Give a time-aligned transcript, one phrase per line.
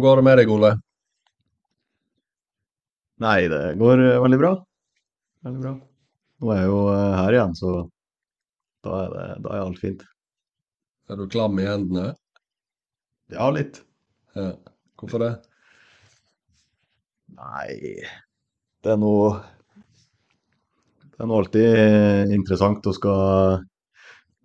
[0.00, 0.68] Hvordan går det med deg, Ole?
[3.20, 4.50] Nei, det går eh, veldig bra.
[5.44, 5.72] Veldig bra.
[6.40, 7.72] Nå er jeg jo eh, her igjen, så
[8.86, 10.06] da er, det, da er alt fint.
[11.12, 12.14] Er du klam i hendene?
[13.28, 13.82] Ja, litt.
[14.32, 14.54] Ja.
[14.96, 15.28] Hvorfor det?
[17.36, 17.74] Nei,
[18.80, 19.34] det er noe
[21.12, 23.66] Det er noe alltid interessant å skal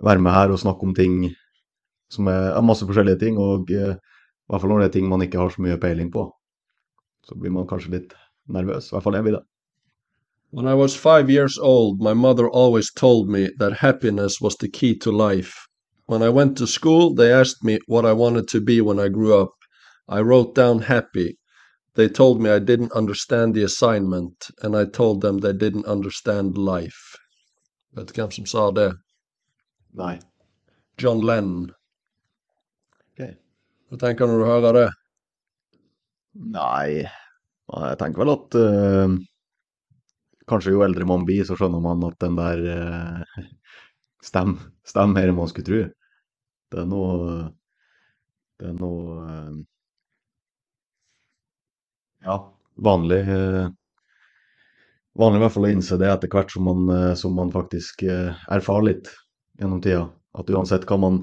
[0.04, 1.16] være med her og snakke om ting
[2.12, 3.96] som er masse forskjellige ting, og eh,
[4.46, 6.28] i hvert fall når det er ting man ikke har så mye peiling på.
[7.26, 8.14] Så blir man kanskje litt
[8.48, 8.92] nervøs.
[8.92, 9.46] I hvert fall jeg blir det.
[10.52, 14.70] When I was five years old, my mother always told me that happiness was the
[14.70, 15.68] key to life.
[16.06, 19.10] When I went to school, they asked me what I wanted to be when I
[19.10, 19.54] grew up.
[20.08, 21.40] I wrote down happy.
[21.96, 26.58] They told me I didn't understand the assignment, and I told them they didn't understand
[26.58, 27.18] life.
[27.96, 28.94] Vet du hvem som sa det?
[29.94, 30.20] Nei.
[30.98, 31.72] John Lennon.
[33.96, 34.88] Hva tenker du når du hører det?
[36.52, 39.14] Nei, jeg tenker vel at uh,
[40.52, 43.46] kanskje jo eldre man blir, så skjønner man at den der uh,
[44.20, 45.80] stemmer stem mer enn man skulle tro.
[46.76, 47.38] Det er noe
[48.60, 49.56] Det er noe uh,
[52.28, 52.36] Ja,
[52.90, 53.72] vanlig uh,
[55.16, 58.02] Vanlig i hvert fall å innse det etter hvert som man, eh, som man faktisk
[58.04, 59.08] eh, erfarer litt
[59.62, 60.10] gjennom tida.
[60.36, 61.22] At uansett hva man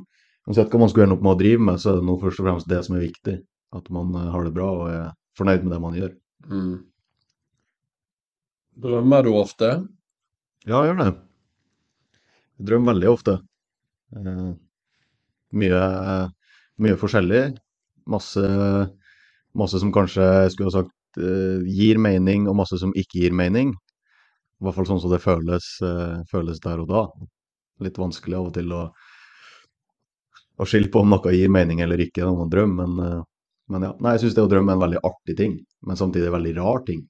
[0.48, 2.43] Uansett hva man skulle ende opp med å drive med, så er det nå først
[2.43, 3.37] og fremst det som er viktig.
[3.79, 5.05] At man eh, har det bra og er
[5.39, 6.17] fornøyd med det man gjør.
[6.51, 6.73] Mm.
[8.83, 9.70] Drømmer du ofte?
[10.65, 11.13] Ja, jeg gjør det.
[12.59, 13.37] Jeg drømmer veldig ofte.
[14.17, 14.51] Eh,
[15.63, 15.85] mye,
[16.83, 17.45] mye forskjellig.
[18.13, 18.43] Masse,
[19.59, 23.73] masse som kanskje skulle ha sagt eh, gir mening, og masse som ikke gir mening.
[23.73, 27.07] I hvert fall sånn som det føles, eh, føles der og da.
[27.83, 28.83] Litt vanskelig av og til å,
[30.61, 33.24] å skille på om noe gir mening eller ikke når man drømmer, men, eh,
[33.73, 33.95] men ja.
[34.01, 36.55] Nei, jeg syns det å drømme er en veldig artig ting, men samtidig en veldig
[36.58, 37.02] rar ting.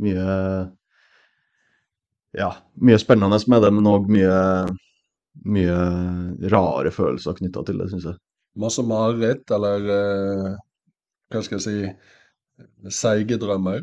[0.00, 0.26] Mye
[2.32, 4.34] ja, mye spennende med det, men òg mye,
[5.50, 5.78] mye
[6.52, 8.18] rare følelser knytta til det, syns jeg.
[8.60, 10.52] Masse mareritt, eller eh,
[11.30, 13.82] hva skal jeg si, seige drømmer?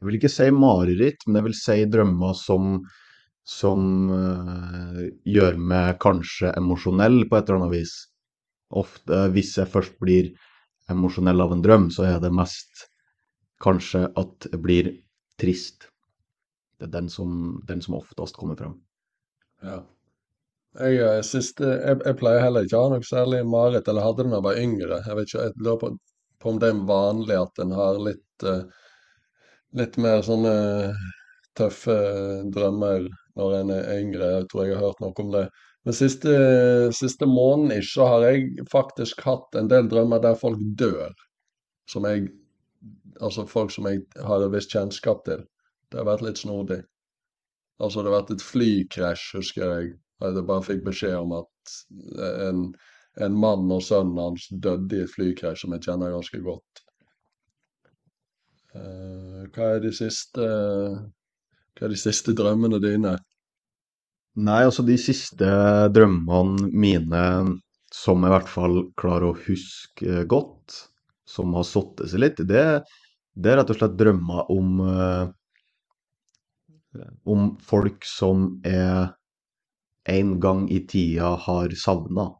[0.00, 2.78] Jeg vil ikke si mareritt, men jeg vil si drømmer som,
[3.46, 7.94] som uh, gjør meg kanskje emosjonell på et eller annet vis.
[8.70, 10.30] Ofte, hvis jeg først blir
[10.90, 12.86] emosjonell av en drøm, så er det mest
[13.62, 14.90] kanskje at jeg blir
[15.40, 15.88] trist.
[16.78, 18.78] Det er den som, den som oftest kommer fram.
[19.62, 19.80] Ja.
[20.78, 24.22] Jeg, jeg, siste, jeg, jeg pleier heller ikke å ha noe særlig mareritt, eller hadde
[24.22, 25.00] det da jeg var yngre.
[25.06, 25.90] Jeg vet ikke, jeg lurer på,
[26.40, 28.92] på om det er vanlig at en har litt, uh,
[29.80, 30.54] litt mer sånne
[31.58, 31.98] tøffe
[32.54, 34.30] drømmer når en er yngre.
[34.36, 35.46] Jeg tror jeg har hørt noe om det.
[35.88, 36.32] Men siste,
[36.92, 41.10] siste måneden ikke, har jeg faktisk hatt en del drømmer der folk dør.
[41.90, 42.28] Som jeg
[43.20, 45.42] Altså folk som jeg har et visst kjennskap til.
[45.92, 46.78] Det har vært litt snodig.
[47.80, 49.90] Altså, det har vært et flykrasj, husker jeg.
[50.20, 51.74] Jeg bare fikk beskjed om at
[52.46, 52.62] en,
[53.24, 56.82] en mann og sønnen hans døde i et flykrasj som jeg kjenner ganske godt.
[58.70, 63.16] Uh, hva er siste Hva er de siste drømmene dine?
[64.38, 65.48] Nei, altså de siste
[65.90, 67.24] drømmene mine
[67.90, 70.76] som jeg i hvert fall klarer å huske godt,
[71.26, 72.62] som har satt seg litt, det,
[73.34, 75.32] det er rett og slett drømmer om eh,
[77.30, 79.10] om folk som jeg
[80.10, 82.30] en gang i tida har savna,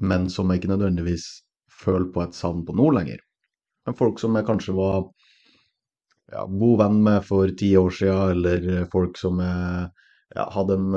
[0.00, 1.26] men som jeg ikke nødvendigvis
[1.82, 3.20] føler på et savn på nå lenger.
[3.86, 5.02] Men folk som jeg kanskje var
[6.32, 9.90] ja, god venn med for ti år siden, eller folk som jeg
[10.36, 10.90] ja, hadde en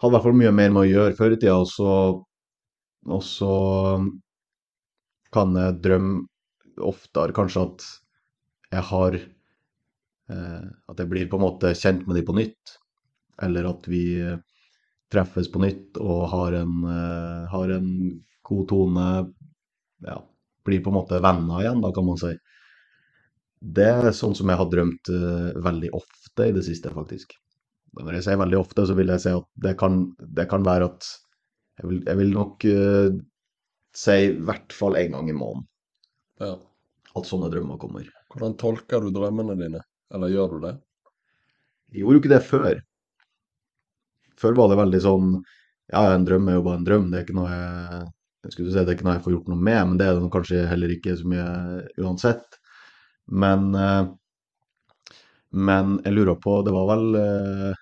[0.00, 1.94] hadde i hvert fall mye mer med å gjøre før i tida, og så,
[3.26, 3.54] så
[5.34, 6.24] kan jeg drømme
[6.90, 7.84] oftere kanskje at
[8.70, 9.16] jeg har
[10.30, 12.76] eh, At jeg blir på en måte kjent med de på nytt.
[13.42, 14.38] Eller at vi eh,
[15.12, 17.90] treffes på nytt og har en, eh, har en
[18.46, 19.08] god tone.
[20.06, 20.20] Ja,
[20.66, 22.32] blir på en måte venner igjen, da, kan man si.
[23.60, 27.34] Det er sånn som jeg har drømt eh, veldig ofte i det siste, faktisk.
[27.98, 30.02] Når jeg sier veldig ofte, så vil jeg si at det kan,
[30.38, 31.06] det kan være at
[31.80, 33.16] jeg vil, jeg vil nok uh,
[33.96, 35.66] si i hvert fall én gang i måneden
[36.40, 36.52] Ja.
[37.16, 38.06] at sånne drømmer kommer.
[38.30, 39.80] Hvordan tolker du drømmene dine?
[40.14, 40.74] Eller gjør du det?
[41.90, 42.80] Jeg gjorde jo ikke det før.
[44.40, 45.32] Før var det veldig sånn
[45.90, 47.08] Ja, en drøm er jo bare en drøm.
[47.10, 48.04] Det er ikke noe jeg,
[48.46, 50.16] jeg skulle si det er ikke noe jeg får gjort noe med, men det er
[50.20, 51.48] det kanskje heller ikke så mye
[52.04, 52.60] uansett.
[53.44, 54.04] Men eh,
[55.50, 57.79] Men jeg lurer på Det var vel eh,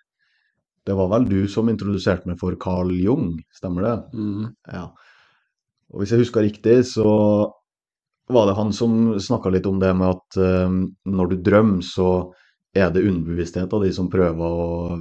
[0.88, 3.94] Det var vel du som introduserte meg for Carl Jung, stemmer det?
[4.16, 4.48] Mhm.
[4.72, 4.86] Ja.
[5.92, 7.08] Og hvis jeg husker riktig, så
[8.28, 10.74] var det han som snakka litt om det med at eh,
[11.08, 12.08] når du drømmer, så
[12.76, 14.98] er det underbevisstheten de som prøver å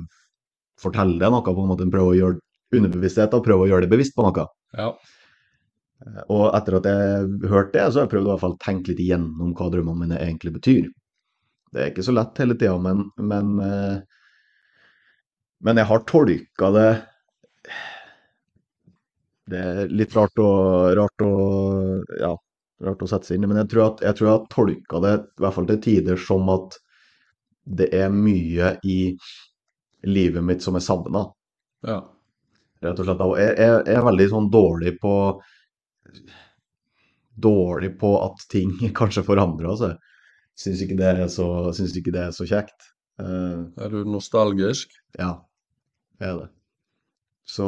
[0.79, 4.15] fortelle deg noe, på en måte prøver å gjøre underbevisstheten, prøver å gjøre det bevisst
[4.15, 4.45] på noe.
[4.77, 4.91] Ja.
[6.03, 8.59] Eh, Og etter at jeg hørte det, så har jeg prøvd å i hvert fall
[8.63, 10.87] tenke litt igjennom hva drømmene mine egentlig betyr.
[11.73, 13.97] Det er ikke så lett hele tida, men, men, eh,
[15.65, 16.89] men jeg har tolka det
[19.48, 20.50] Det er litt rart å,
[20.98, 21.31] rart å,
[22.19, 22.33] ja,
[22.83, 25.00] rart å sette seg inn i, men jeg tror, at, jeg tror jeg har tolka
[25.06, 26.75] det, i hvert fall til tider, som at
[27.80, 28.98] det er mye i
[30.07, 31.25] livet mitt som er savna
[31.88, 32.01] Ja.
[32.83, 33.24] rett og slett.
[33.24, 35.13] Og jeg, jeg, jeg er veldig sånn dårlig på
[37.38, 39.98] Dårlig på at ting kanskje forandrer seg.
[40.57, 41.48] Syns ikke det er så,
[41.86, 42.88] ikke det er så kjekt.
[43.19, 44.89] Eh, Er du nostalgisk?
[45.19, 45.31] ja,
[46.19, 46.49] jeg er det.
[47.47, 47.65] Så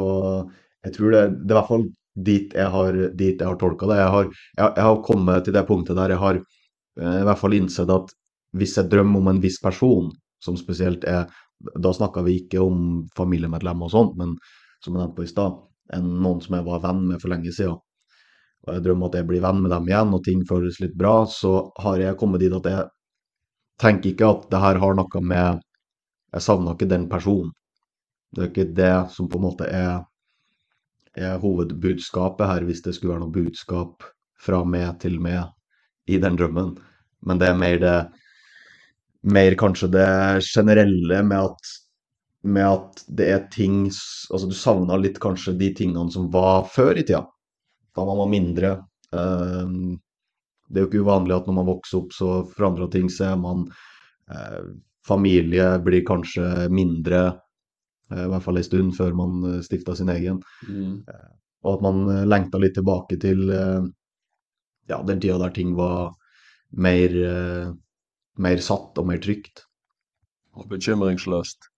[0.84, 1.86] jeg tror det, det er i hvert fall
[2.30, 3.98] dit jeg har, dit jeg har tolka det.
[4.00, 4.24] Jeg har,
[4.58, 7.90] jeg, jeg har kommet til det punktet der jeg har eh, i hvert fall innsett
[7.94, 8.12] at
[8.58, 10.10] hvis jeg drømmer om en viss person,
[10.42, 11.26] som spesielt er
[11.84, 14.30] Da snakker vi ikke om familiemedlemmer og sånt, men
[14.80, 15.58] som jeg nevnte på i stad,
[16.00, 17.76] noen som jeg var venn med for lenge siden.
[18.64, 21.26] Og jeg drømmer at jeg blir venn med dem igjen, og ting føles litt bra,
[21.28, 21.50] så
[21.84, 22.86] har jeg kommet dit at jeg
[23.80, 25.64] tenker ikke at det her har noe med
[26.30, 27.50] Jeg savner ikke den personen.
[28.30, 30.04] Det er ikke det som på en måte er,
[31.18, 34.06] er hovedbudskapet her, hvis det skulle være noe budskap
[34.38, 35.50] fra meg til meg
[36.06, 36.76] i den drømmen.
[37.26, 37.98] Men det er mer det
[39.20, 40.04] Mer kanskje det
[40.46, 41.72] generelle med at,
[42.48, 46.96] med at det er ting Altså du savner litt kanskje de tingene som var før
[46.96, 47.26] i tida.
[47.92, 48.70] Da man var mindre.
[49.12, 49.98] Ehm,
[50.70, 53.34] det er jo ikke uvanlig at når man vokser opp, så forandrer ting seg.
[53.42, 53.66] Man,
[54.30, 54.60] eh,
[55.06, 57.22] familie blir kanskje mindre,
[58.12, 60.38] eh, i hvert fall en stund før man eh, stifta sin egen.
[60.68, 61.00] Mm.
[61.64, 63.82] Og at man eh, lengta litt tilbake til eh,
[64.92, 66.14] ja, den tida der ting var
[66.70, 67.74] mer, eh,
[68.38, 69.66] mer satt og mer trygt.
[70.54, 71.70] Og bekymringsløst.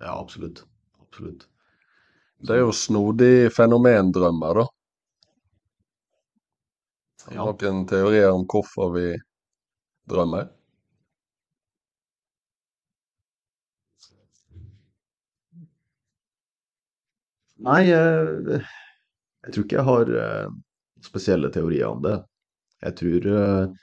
[0.00, 0.64] Ja, absolutt.
[1.00, 1.46] Absolutt.
[2.40, 4.68] Det er jo snodig fenomen, drømmer, da.
[7.30, 7.44] Ja.
[7.46, 9.04] noen teorier om hvorfor vi
[10.10, 10.48] drømmer?
[17.60, 18.60] Nei, jeg,
[19.44, 20.52] jeg tror ikke jeg har eh,
[21.04, 22.16] spesielle teorier om det.
[22.80, 23.80] Jeg tror eh,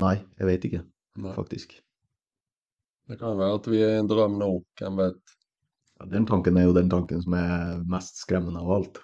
[0.00, 0.80] Nei, jeg vet ikke,
[1.22, 1.32] Nei.
[1.36, 1.76] faktisk.
[3.06, 4.48] Det kan være at vi er i en drøm nå,
[4.80, 5.34] hvem vet.
[6.00, 8.98] Ja, Den tanken er jo den tanken som er mest skremmende av alt.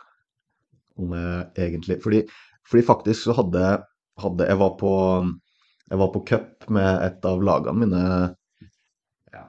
[1.00, 2.20] Jeg egentlig Fordi,
[2.68, 3.64] fordi faktisk så hadde,
[4.20, 4.92] hadde Jeg var på
[5.90, 8.04] Jeg var på cup med et av lagene mine
[9.34, 9.44] ja,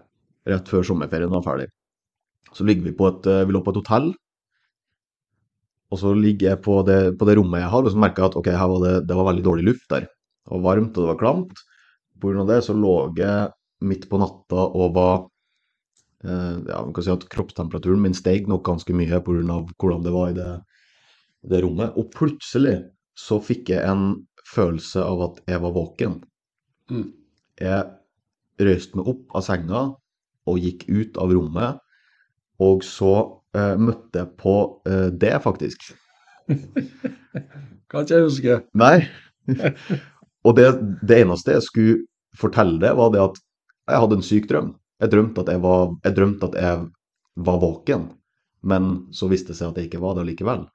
[0.50, 1.68] rett før sommerferien var ferdig.
[2.51, 4.09] Så ligger vi på et eh, Vi lå på et hotell.
[5.92, 8.31] Og så ligger jeg på det, på det rommet jeg har, og så merker jeg
[8.31, 10.07] at ok, her var det, det var veldig dårlig luft der.
[10.07, 11.63] Det var varmt, og det var klamt.
[12.21, 13.51] På grunn av det så lå jeg
[13.92, 15.13] midt på natta og var
[16.24, 19.57] eh, ja, man kan si at kroppstemperaturen min steg nok ganske mye pga.
[19.81, 20.50] hvordan det var i det,
[21.47, 21.95] det rommet.
[21.97, 22.77] Og plutselig
[23.17, 26.19] så fikk jeg en følelse av at jeg var våken.
[26.91, 27.09] Mm.
[27.61, 29.83] Jeg røyste meg opp av senga
[30.49, 31.81] og gikk ut av rommet,
[32.61, 33.13] og så
[33.57, 34.56] eh, møtte jeg på
[34.89, 35.92] eh, det, faktisk.
[37.92, 38.57] Kan ikke jeg huske.
[38.77, 39.06] Nei.
[40.45, 40.68] og det,
[41.06, 41.99] det eneste jeg skulle
[42.37, 43.39] fortelle det, var det at
[43.92, 44.73] jeg hadde en syk drøm.
[45.01, 46.83] Jeg drømte at jeg var, jeg drømte at jeg
[47.47, 48.09] var våken,
[48.68, 50.68] men så viste det seg at jeg ikke var det likevel.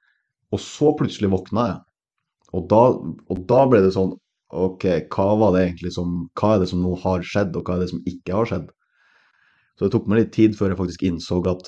[0.55, 1.77] Og så plutselig våkna jeg.
[2.55, 2.81] Og da,
[3.27, 4.15] og da ble det sånn
[4.55, 7.75] OK, hva var det egentlig som Hva er det som nå har skjedd, og hva
[7.75, 8.69] er det som ikke har skjedd?
[9.75, 11.67] Så det tok meg litt tid før jeg faktisk innså at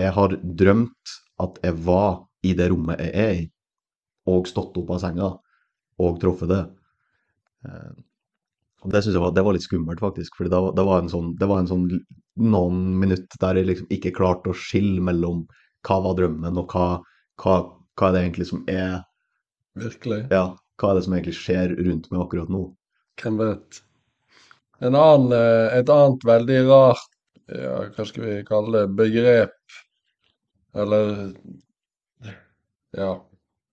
[0.00, 1.12] jeg har drømt
[1.42, 3.42] at jeg var i det rommet jeg er i,
[4.30, 5.28] og stått opp av senga
[6.00, 6.62] og truffet det.
[7.68, 7.92] Eh,
[8.80, 10.38] og det synes jeg var, det var litt skummelt, faktisk.
[10.38, 11.86] For det, var en sånn, det var en sånn
[12.40, 15.44] noen minutter der jeg liksom ikke klarte å skille mellom
[15.86, 17.00] hva var drømmen, og hva,
[17.40, 17.60] hva,
[17.96, 19.00] hva er det egentlig som er
[19.80, 20.24] Virkelig.
[20.34, 22.64] Ja, hva er det som egentlig skjer rundt meg akkurat nå?
[23.22, 23.80] Hvem vet.
[24.80, 27.06] En annen, eh, et annet veldig rart,
[27.50, 29.56] ja, hva skal vi kalle det, begrep,
[30.74, 31.32] eller
[32.96, 33.12] Ja,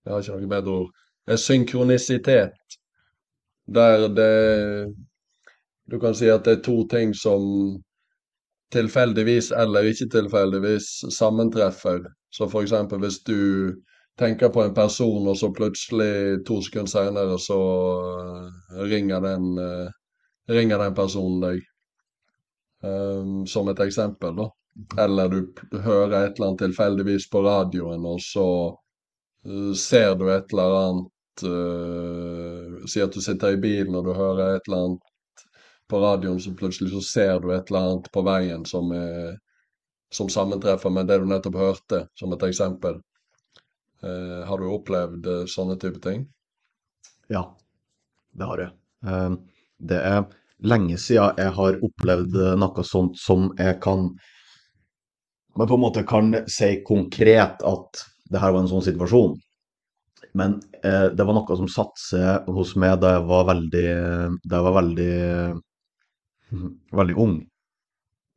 [0.06, 0.92] jeg har ikke noe bedre ord.
[1.28, 2.78] er synkronisitet.
[3.68, 4.96] Der det
[5.90, 7.82] Du kan si at det er to ting som
[8.72, 12.04] tilfeldigvis eller ikke tilfeldigvis sammentreffer.
[12.34, 13.74] Så eksempel hvis du
[14.20, 17.60] tenker på en person, og så plutselig to sekunder senere så
[18.12, 19.90] eh, ringer den, eh,
[20.50, 21.66] ringer den personen deg.
[22.86, 24.52] Um, som et eksempel, da.
[25.02, 25.38] Eller du
[25.82, 28.50] hører et eller annet tilfeldigvis på radioen, og så
[29.46, 34.14] eh, ser du et eller annet uh, Si at du sitter i bilen og du
[34.14, 35.44] hører et eller annet
[35.90, 39.38] på radioen, så plutselig så ser du et eller annet på veien som, er,
[40.12, 43.02] som sammentreffer med det du nettopp hørte, som et eksempel.
[44.04, 46.26] Eh, har du opplevd eh, sånne type ting?
[47.28, 47.58] Ja,
[48.32, 48.72] det har jeg.
[49.08, 49.32] Eh,
[49.80, 50.24] Det er
[50.66, 54.10] lenge siden jeg har opplevd eh, noe sånt som jeg kan
[55.58, 59.36] Men på en måte kan si konkret at det her var en sånn situasjon.
[60.38, 63.86] Men eh, det var noe som satte seg hos meg da jeg var veldig
[64.44, 65.12] Da jeg var veldig
[67.00, 67.38] veldig ung.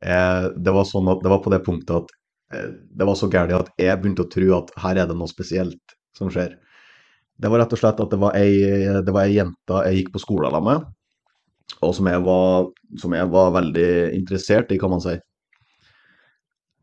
[0.01, 2.13] Eh, det var sånn at det var på det punktet at
[2.57, 5.29] eh, det var så gærent at jeg begynte å tro at her er det noe
[5.29, 6.55] spesielt som skjer.
[7.41, 8.51] Det var rett og slett at det var ei,
[9.05, 10.83] det var ei jente jeg gikk på skolen med,
[11.81, 12.67] og som jeg var,
[13.01, 15.15] som jeg var veldig interessert i, kan man si.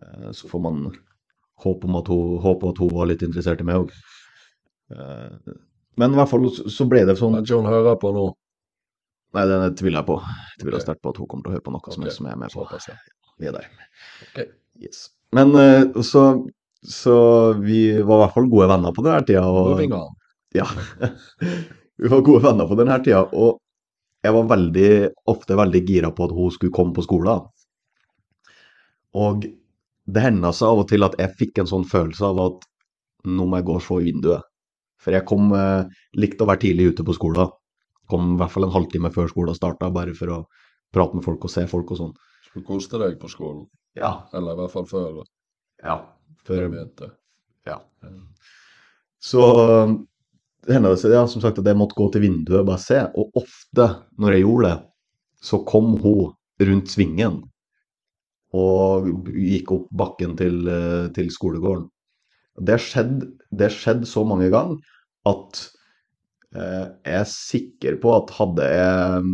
[0.03, 0.83] Eh, Så får man
[1.59, 3.95] håpe, om at hun, håpe at hun var litt interessert i meg òg.
[5.99, 8.23] Men i hvert fall så ble det sånn At John hører på nå?
[9.37, 10.17] Nei, det tviler jeg på.
[10.25, 10.87] Jeg tviler okay.
[10.87, 12.41] sterkt på at hun kommer til å høre på noe som, Ok, som jeg er
[12.41, 12.65] med på.
[12.65, 12.97] såpass, ja.
[13.39, 13.67] Vi er der.
[14.31, 14.47] Okay.
[14.83, 15.03] Yes.
[15.37, 16.23] Men eh, så,
[16.83, 17.17] så
[17.61, 19.45] vi var i hvert fall gode venner på denne tida.
[19.45, 19.85] Og,
[20.57, 20.67] ja.
[22.01, 23.61] vi var gode venner på denne tida, og
[24.25, 24.91] jeg var veldig,
[25.31, 27.45] ofte veldig gira på at hun skulle komme på skolen.
[29.19, 29.47] Og
[30.09, 32.67] det henda seg av og til at jeg fikk en sånn følelse av at
[33.29, 34.47] nå må jeg gå og se i vinduet.
[34.99, 35.87] For jeg kom, eh,
[36.19, 37.53] likte å være tidlig ute på skolen.
[38.09, 40.39] Kom i hvert fall en halvtime før skolen starta, bare for å
[40.95, 42.15] prate med folk og se folk og sånn.
[42.47, 43.67] Så du koste deg på skolen?
[43.99, 44.29] Ja.
[44.37, 45.23] Eller i hvert fall før?
[45.85, 45.99] ja.
[46.47, 47.11] før jeg begynte.
[47.69, 47.81] ja.
[49.19, 49.43] Så
[50.67, 52.83] det hender det seg, ja, som sagt, at jeg måtte gå til vinduet og bare
[52.83, 53.03] se.
[53.19, 53.87] Og ofte
[54.21, 54.79] når jeg gjorde det,
[55.49, 56.35] så kom hun
[56.69, 57.39] rundt svingen
[58.59, 61.89] og gikk opp bakken til, eh, til skolegården.
[62.65, 64.81] Det skjedde, skjedd så mange ganger
[65.29, 65.61] at
[66.55, 69.25] jeg er sikker på at hadde jeg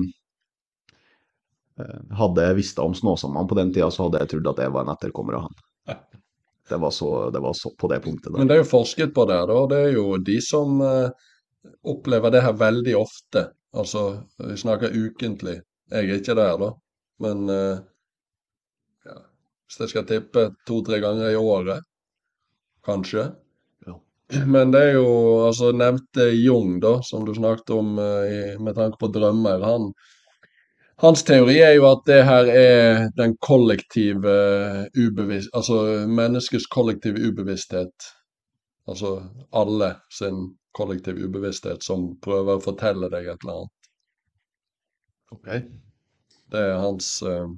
[1.79, 4.75] eh, hadde jeg visst om Snåsamannen på den tida, så hadde jeg trodd at jeg
[4.75, 5.63] var en etterkommer av han.
[6.69, 8.33] Det var så, det var så på det punktet.
[8.33, 9.57] Men det er jo forsket på det, da.
[9.69, 11.11] Det er jo de som eh,
[11.93, 13.43] opplever det her veldig ofte.
[13.77, 14.05] Altså,
[14.41, 15.59] vi snakker ukentlig.
[15.93, 16.71] Jeg er ikke der, da.
[17.21, 17.83] Men eh,
[19.05, 19.19] ja,
[19.67, 21.85] hvis jeg skal tippe to-tre ganger i året,
[22.89, 23.27] kanskje.
[24.47, 25.09] Men det er jo
[25.47, 29.61] altså nevnte Jung, da, som du snakket om eh, i- med tanke på drømmer.
[29.69, 29.91] Han,
[31.03, 34.35] hans teori er jo at det her er den kollektive
[34.97, 35.51] ubevisst...
[35.55, 38.09] Altså menneskets kollektive ubevissthet.
[38.89, 39.13] Altså
[39.53, 40.41] alle sin
[40.77, 43.91] kollektive ubevissthet som prøver å fortelle deg et eller annet.
[45.37, 45.49] Ok.
[46.53, 47.49] Det er hans, eh,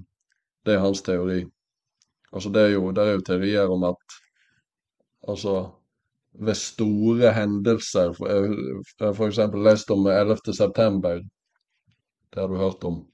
[0.66, 1.44] det er hans teori.
[2.32, 4.18] Altså det er jo, det er jo teorier om at
[5.28, 5.56] altså
[6.38, 10.36] ved store hendelser har for eksempel lest om 11.
[10.56, 11.20] september.
[12.32, 13.04] Det har du hørt om.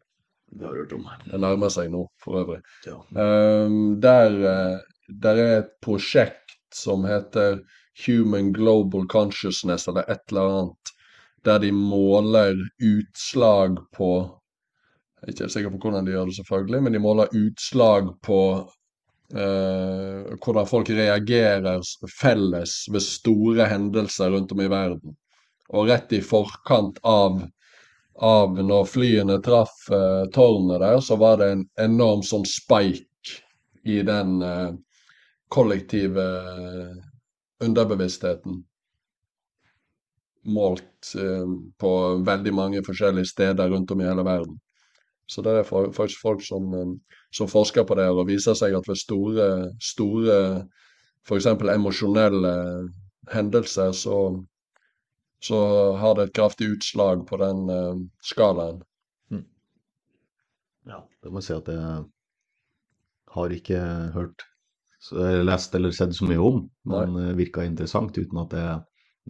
[0.46, 1.06] Det har du hørt om.
[1.30, 2.60] Det nærmer seg nå, for øvrig.
[2.86, 2.98] Ja.
[3.14, 7.60] Um, der, eh, der er et prosjekt som heter
[8.06, 10.92] Human Global Consciousness, eller et eller annet,
[11.44, 14.12] der de måler utslag på
[15.22, 18.38] Jeg er ikke sikker på hvordan de gjør det, selvfølgelig, men de måler utslag på
[19.32, 21.82] eh, hvordan folk reagerer
[22.20, 25.16] felles ved store hendelser rundt om i verden.
[25.72, 27.42] Og rett i forkant av
[28.22, 33.40] av når flyene traff eh, tårnet der, så var det en enorm sånn spike
[33.88, 34.74] i den eh,
[35.52, 36.26] kollektive
[37.62, 38.60] underbevisstheten.
[40.52, 41.12] Målt
[41.78, 41.90] på
[42.26, 44.56] veldig mange forskjellige steder rundt om i hele verden.
[45.30, 46.72] Så det er faktisk folk som,
[47.32, 49.48] som forsker på det, og viser seg at ved store,
[49.80, 50.38] store
[51.26, 51.48] f.eks.
[51.72, 52.54] emosjonelle
[53.32, 54.16] hendelser, så
[55.42, 55.58] så
[55.98, 58.76] har det et kraftig utslag på den uh, skalaen.
[60.86, 62.04] Ja, det må jeg si at jeg
[63.34, 63.80] har ikke
[64.14, 64.44] hørt
[65.42, 68.76] lest eller sett så mye om, men det virka interessant uten at jeg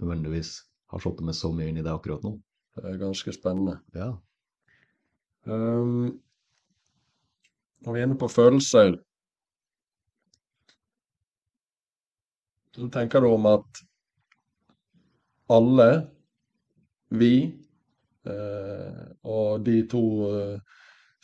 [0.00, 0.52] nødvendigvis
[0.92, 2.34] har slått meg så mye inn i det akkurat nå.
[2.76, 3.78] Det er ganske spennende.
[3.96, 4.10] Ja.
[5.48, 6.20] Um,
[7.82, 8.94] når vi er inne på følelser
[12.72, 13.80] Så tenker du om at
[15.52, 15.88] alle,
[17.12, 17.34] vi
[18.24, 20.78] eh, og de to eh,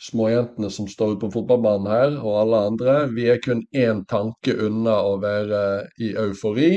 [0.09, 4.53] småjentene som står ute på fotballbanen her, og alle andre, vi er kun én tanke
[4.67, 5.63] unna å være
[6.05, 6.71] i eufori.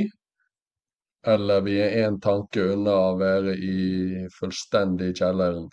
[1.29, 5.69] Eller vi er én tanke unna å være i fullstendig kjelleren.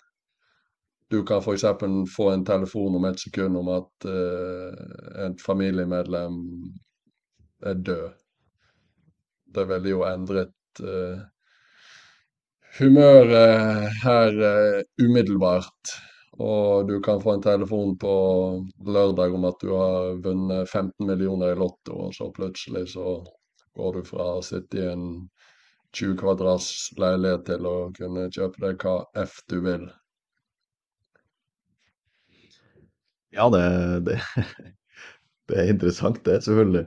[1.10, 1.64] Du kan f.eks.
[2.16, 6.36] få en telefon om et sekund om at uh, et familiemedlem
[7.66, 8.12] er død.
[9.50, 11.18] Det ville jo endret uh,
[12.78, 15.96] humøret her uh, umiddelbart.
[16.38, 18.14] Og du kan få en telefon på
[18.86, 23.18] lørdag om at du har vunnet 15 millioner i Lotto, og så plutselig så
[23.76, 25.08] går du fra å sitte i en
[25.90, 26.70] 20 kvadrats
[27.02, 28.94] leilighet til å kunne kjøpe deg hva
[29.26, 29.90] F du vil.
[33.30, 33.62] Ja, det,
[34.00, 34.20] det,
[35.48, 36.86] det er interessant, det, selvfølgelig.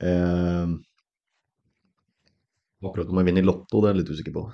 [0.00, 0.66] Eh,
[2.86, 4.44] akkurat om jeg vinner i Lotto, det er jeg litt usikker på.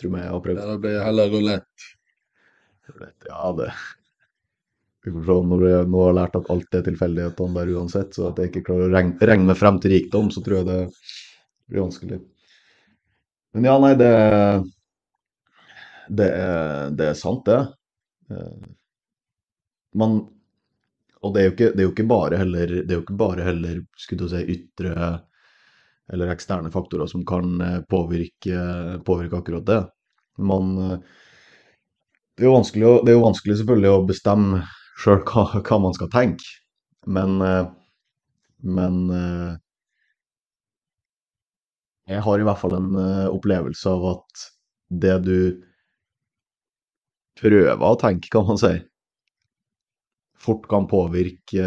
[0.00, 0.60] Tror jeg jeg har prøvd.
[0.62, 1.88] Ja, det blir heller rulett.
[3.28, 3.72] Ja, det
[5.04, 8.28] Vi får se når jeg nå har lært at alt er tilfeldighetene der uansett, så
[8.28, 10.78] at jeg ikke klarer å regne, regne meg frem til rikdom, så tror jeg det
[11.70, 12.20] blir vanskelig.
[13.54, 14.12] Men ja, nei, det
[16.20, 17.58] Det er, det er sant, det.
[19.94, 20.20] Man
[21.22, 23.18] Og det er jo ikke, det er jo ikke bare heller Det er jo ikke
[23.18, 25.22] bare heller, skulle du si, ytre
[26.12, 28.58] eller eksterne faktorer som kan eh, påvirke,
[29.04, 29.80] påvirke akkurat det.
[30.40, 30.98] Man eh,
[32.38, 34.62] det er å, det er jo vanskelig selvfølgelig å bestemme
[35.02, 36.46] sjøl hva, hva man skal tenke,
[37.10, 37.64] men, eh,
[38.62, 39.00] men
[42.08, 42.94] jeg har i hvert fall en
[43.28, 44.44] opplevelse av at
[45.02, 45.38] det du
[47.42, 48.72] prøver å tenke, kan man si,
[50.38, 51.66] fort kan påvirke,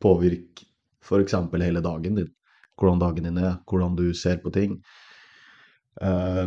[0.00, 0.66] påvirke
[1.04, 1.34] f.eks.
[1.62, 2.32] hele dagen din.
[2.78, 4.78] Hvordan dagen din er, hvordan du ser på ting.
[6.00, 6.46] Eh,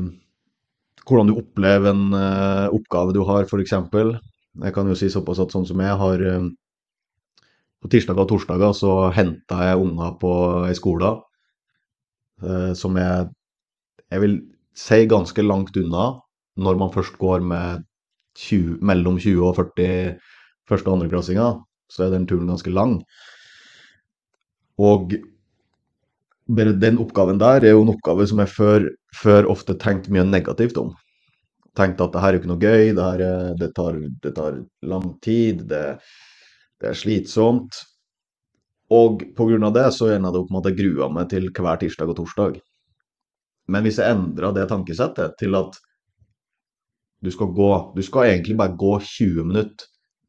[1.08, 3.74] hvordan du opplever en eh, oppgave du har, f.eks.
[4.62, 6.50] Jeg kan jo si såpass at sånn som jeg har eh,
[7.82, 10.32] På tirsdager og torsdager så henta jeg unger på
[10.68, 11.14] ei skole
[12.44, 13.30] eh, som jeg
[14.12, 14.36] Jeg vil
[14.76, 16.20] si ganske langt unna
[16.62, 17.86] når man først går med
[18.36, 20.20] 20, mellom 20 og 40
[20.70, 21.50] første- og andreklassinga,
[21.92, 23.02] så er den turen ganske lang.
[24.80, 25.14] Og
[26.56, 30.26] bare den oppgaven der er jo en oppgave som jeg før, før ofte tenkte mye
[30.28, 30.92] negativt om.
[31.78, 34.34] Tenkte at det her er jo ikke noe gøy, det, her er, det, tar, det
[34.36, 35.86] tar lang tid, det,
[36.82, 37.80] det er slitsomt.
[38.92, 39.70] Og pga.
[39.72, 42.60] det så enda det opp med at jeg grua meg til hver tirsdag og torsdag.
[43.72, 45.80] Men hvis jeg endra det tankesettet til at
[47.22, 49.86] du skal gå Du skal egentlig bare gå 20 minutter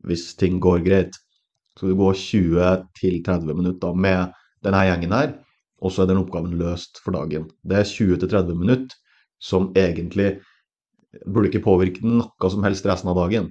[0.06, 1.18] hvis ting går greit.
[1.78, 4.34] Så du går 20-30 minutter med
[4.64, 5.32] denne gjengen her,
[5.82, 7.48] og så er den oppgaven løst for dagen.
[7.64, 8.98] Det er 20-30 minutter
[9.42, 10.36] som egentlig
[11.26, 13.50] burde ikke påvirke noe som helst resten av dagen.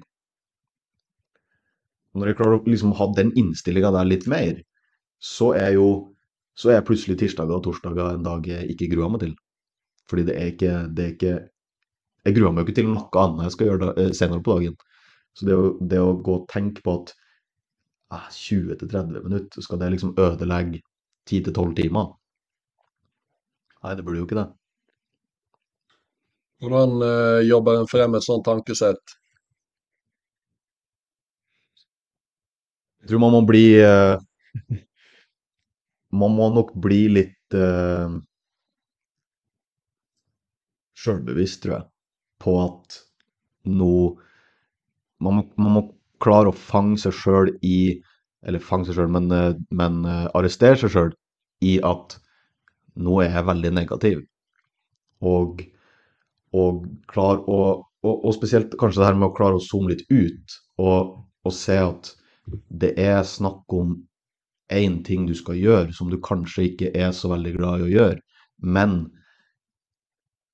[2.16, 4.58] Når jeg klarer å liksom ha den innstillinga der litt mer,
[5.22, 5.88] så er jo
[6.58, 9.32] så er plutselig tirsdager og torsdager en dag jeg ikke gruer meg til.
[10.10, 11.34] Fordi det er ikke, det er ikke
[12.22, 14.76] Jeg gruer meg jo ikke til noe annet jeg skal gjøre eh, senere på dagen.
[15.38, 17.12] Så det å, det å gå og tenke på at
[18.14, 20.82] eh, 20-30 minutter, skal det liksom ødelegge
[21.30, 22.12] 10-12 timer?
[23.82, 24.48] Nei, det burde jo ikke det.
[26.62, 29.16] Hvordan eh, jobber en frem et sånt tankesett?
[33.02, 34.14] Jeg tror man må bli eh,
[36.22, 38.14] Man må nok bli litt eh,
[41.02, 41.86] sjølbevisst, tror jeg,
[42.44, 42.98] på at
[43.80, 43.94] nå
[45.26, 45.82] man, må- man må
[46.24, 47.76] klare å fange seg sjøl i
[48.46, 51.12] Eller fange seg sjøl, men, eh, men eh, arrestere seg sjøl
[51.62, 52.16] i at
[53.06, 54.22] nå er jeg veldig negativ.
[55.32, 55.62] Og,
[56.58, 57.62] og klare å
[58.02, 61.12] og, og spesielt kanskje det her med å klare å zoome litt ut og,
[61.46, 62.08] og se at
[62.82, 63.92] det er snakk om
[64.74, 67.92] én ting du skal gjøre som du kanskje ikke er så veldig glad i å
[67.92, 68.18] gjøre,
[68.74, 68.96] men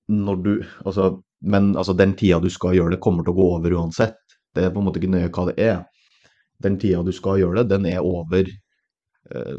[0.08, 0.52] når du
[0.86, 4.16] Altså, men altså, den tida du skal gjøre det, kommer til å gå over uansett.
[4.58, 5.82] Det er på en måte ikke nøye hva det er.
[6.64, 9.58] Den tida du skal gjøre det, den er over eh,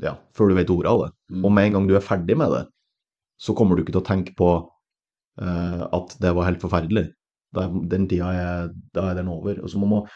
[0.00, 1.12] ja, før du vet ordet av det.
[1.34, 1.40] Mm.
[1.44, 2.64] Og med en gang du er ferdig med det,
[3.40, 4.50] så kommer du ikke til å tenke på
[5.42, 7.08] eh, at det var helt forferdelig.
[7.58, 9.58] Er- den tida er, da er den over.
[9.58, 10.06] Og så må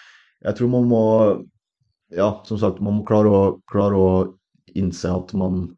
[0.44, 1.03] Jeg tror man må
[2.14, 4.11] Ja, som sagt, man må klare å, klare å
[4.77, 5.72] innse at man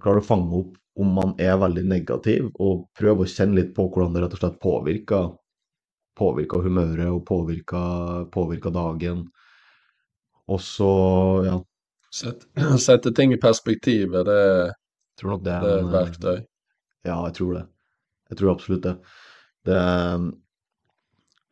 [0.00, 3.88] klarer å fange opp om man er veldig negativ, og prøve å kjenne litt på
[3.90, 5.32] hvordan det rett og slett påvirker,
[6.18, 9.24] påvirker humøret og påvirka, dagen.
[10.48, 10.90] Og så,
[11.46, 11.58] ja,
[12.14, 12.46] Sette,
[12.86, 14.42] sette ting i perspektiv, er det,
[15.22, 16.36] det det er er en et verktøy?
[17.04, 17.64] Ja, jeg tror det.
[18.30, 18.96] Jeg tror absolutt det.
[19.66, 20.32] det er-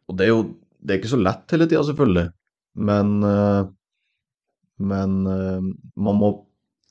[0.09, 0.42] og det er jo
[0.83, 2.31] det er ikke så lett hele tida, selvfølgelig.
[2.75, 3.64] Men, eh,
[4.79, 5.61] men eh,
[5.96, 6.33] man må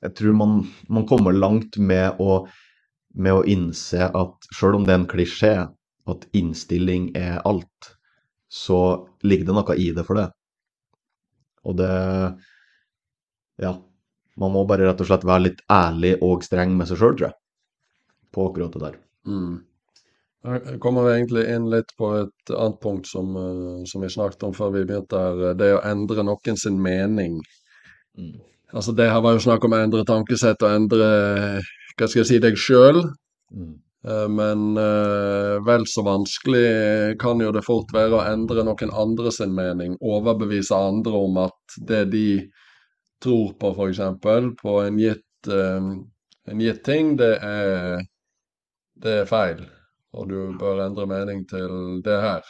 [0.01, 0.53] Jeg tror man,
[0.89, 2.47] man kommer langt med å,
[3.13, 5.51] med å innse at sjøl om det er en klisjé,
[6.09, 7.91] at innstilling er alt,
[8.51, 10.29] så ligger det noe i det for det.
[11.65, 11.93] Og det
[13.61, 13.77] Ja.
[14.37, 17.27] Man må bare rett og slett være litt ærlig og streng med seg sjøl, tror
[17.27, 17.35] jeg.
[18.31, 18.95] På akkurat det der.
[19.27, 19.59] Mm.
[20.47, 24.47] Her kommer vi egentlig inn litt på et annet punkt som, eh, som vi snakket
[24.47, 25.53] om før vi begynte her.
[25.53, 27.41] Det å endre noen sin mening.
[28.17, 28.39] Mm.
[28.73, 31.61] Altså Det her var jo snakk om å endre tankesett og endre
[31.97, 33.03] hva skal jeg si, deg sjøl.
[33.53, 33.75] Mm.
[34.07, 39.31] Eh, Men eh, vel så vanskelig kan jo det fort være å endre noen andre
[39.35, 39.97] sin mening.
[40.01, 42.25] Overbevise andre om at det de
[43.23, 44.01] tror på, f.eks.,
[44.61, 45.91] på en gitt, eh,
[46.53, 48.01] en gitt ting, det er,
[49.03, 49.61] det er feil.
[50.17, 52.43] Og du bør endre mening til det her.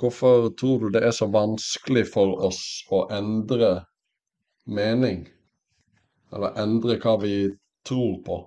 [0.00, 3.70] Hvorfor tror du det er så vanskelig for oss å endre
[4.66, 5.24] mening?
[6.34, 7.34] Eller endre hva vi
[7.86, 8.38] tror på?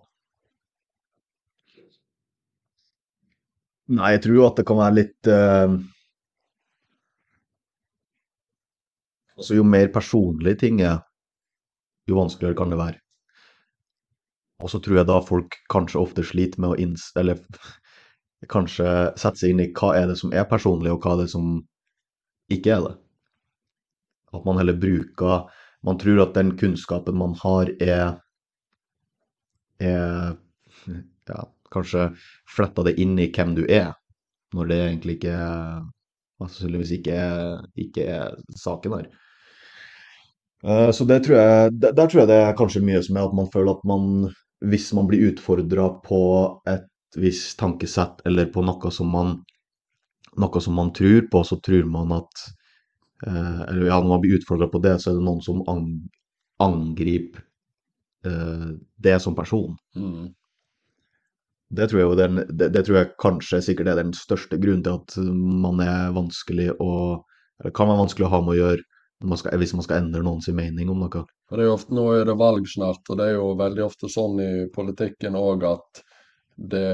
[3.91, 5.74] Nei, jeg tror jo at det kan være litt eh,
[9.34, 11.00] Altså, jo mer personlige ting er,
[12.08, 13.00] jo vanskeligere kan det være.
[14.63, 17.08] Og så tror jeg da folk kanskje ofte sliter med å inns...
[17.19, 17.41] Eller
[18.54, 18.86] kanskje
[19.19, 21.56] sette seg inn i hva er det som er personlig, og hva er det som
[22.54, 22.93] ikke er det.
[24.38, 25.50] At man heller bruker
[25.84, 28.13] Man tror at den kunnskapen man har, er
[29.84, 30.38] er
[31.28, 31.41] ja,
[31.74, 32.08] kanskje
[32.56, 33.92] fletta det inn i hvem du er,
[34.56, 35.38] når det egentlig ikke
[36.42, 37.18] sannsynligvis ikke
[37.86, 39.08] ikke er saken her.
[40.64, 43.36] Eh, Så det tror jeg, der tror jeg det er kanskje mye som er at
[43.40, 44.30] man føler at man,
[44.72, 46.22] hvis man blir utfordra på
[46.74, 46.88] et
[47.20, 49.36] visst tankesett eller på noe som man,
[50.40, 52.46] noe som man tror på, så tror man at
[53.28, 55.64] eh, Eller ja, når man blir utfordra på det, så er det noen som
[56.60, 57.44] angriper
[58.26, 59.76] eh, det som person.
[59.96, 60.34] Mm.
[61.74, 65.00] Det tror jeg, den, det, det tror jeg kanskje sikkert er den største grunnen til
[65.00, 65.16] at
[65.66, 66.92] man er vanskelig å
[67.62, 68.84] Eller kan være vanskelig å ha med å gjøre
[69.24, 71.24] man skal, hvis man skal endre noens mening om noe.
[71.48, 73.86] For det er jo ofte, Nå er det valg snart, og det er jo veldig
[73.86, 76.02] ofte sånn i politikken òg at
[76.74, 76.90] det,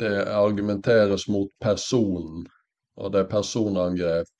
[0.00, 2.46] det argumenteres mot personen,
[2.96, 4.32] og det er personangrep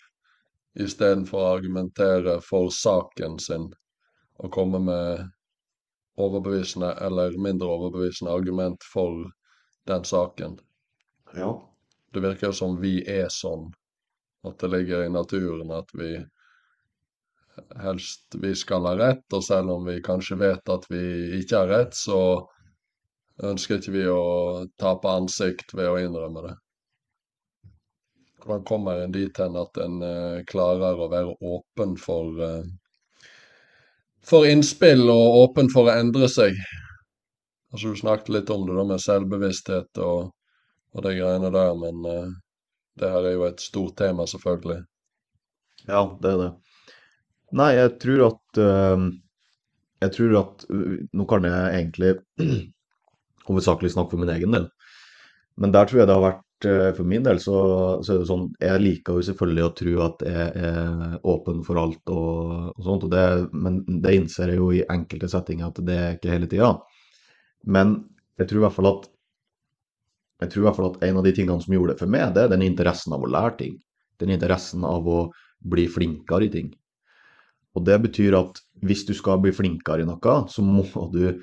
[0.83, 3.71] istedenfor å argumentere for saken sin
[4.37, 5.25] og komme med
[6.17, 9.27] overbevisende eller mindre overbevisende argument for
[9.87, 10.59] den saken.
[11.37, 11.51] Ja.
[12.13, 13.69] Det virker jo som vi er sånn,
[14.47, 16.17] at det ligger i naturen at vi
[17.81, 21.03] helst vi skal ha rett, og selv om vi kanskje vet at vi
[21.41, 22.21] ikke har rett, så
[23.45, 24.23] ønsker ikke vi å
[24.81, 26.55] tape ansikt ved å innrømme det.
[28.41, 32.69] Hvordan kommer en dit hen at en eh, klarer å være åpen for, eh,
[34.27, 36.59] for innspill og åpen for å endre seg?
[37.73, 40.31] Altså Du snakket litt om det da med selvbevissthet og,
[40.95, 42.31] og de greiene der, men uh,
[42.97, 44.81] det her er jo et stort tema, selvfølgelig.
[45.87, 46.51] Ja, det er det.
[47.57, 49.05] Nei, jeg tror at uh,
[50.03, 52.17] Jeg tror at uh, Nå kan jeg egentlig
[53.49, 54.67] hovedsakelig snakke for min egen del.
[55.57, 57.57] Men der tror jeg det har vært For min del så,
[58.01, 61.81] så er det sånn Jeg liker jo selvfølgelig å tro at jeg er åpen for
[61.83, 65.83] alt og, og sånt, og det, men det innser jeg jo i enkelte settinger at
[65.85, 66.71] det er ikke hele tida.
[67.69, 67.99] Men
[68.41, 69.11] jeg tror i hvert fall at
[70.41, 72.33] jeg tror i hvert fall at en av de tingene som gjorde det for meg,
[72.37, 73.77] det er den interessen av å lære ting.
[74.21, 75.21] Den interessen av å
[75.65, 76.73] bli flinkere i ting.
[77.77, 81.39] Og det betyr at hvis du skal bli flinkere i noe, så må du,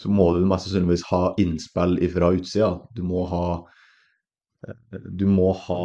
[0.00, 2.72] så må du mest sannsynligvis ha innspill fra utsida.
[2.96, 3.44] Du må ha
[5.18, 5.82] Du må ha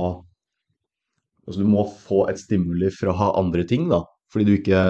[1.47, 4.01] Altså du må få et stimuli fra andre ting, da.
[4.33, 4.81] Fordi du ikke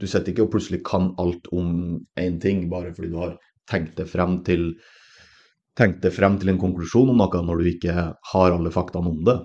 [0.00, 3.34] Du sitter ikke og plutselig kan alt om én ting bare fordi du har
[3.68, 4.70] tenkt deg frem til
[5.76, 7.92] tenkt deg frem til en konklusjon om noe når du ikke
[8.32, 9.36] har alle faktaene om det.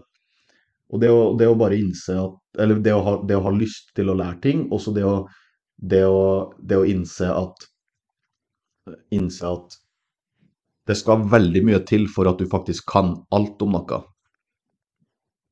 [0.93, 3.51] Og det å, det å bare innse at Eller det å, ha, det å ha
[3.51, 5.03] lyst til å lære ting, også det
[5.75, 7.65] det å, det å innse at
[9.11, 9.75] Innse at
[10.85, 14.01] det skal veldig mye til for at du faktisk kan alt om noe.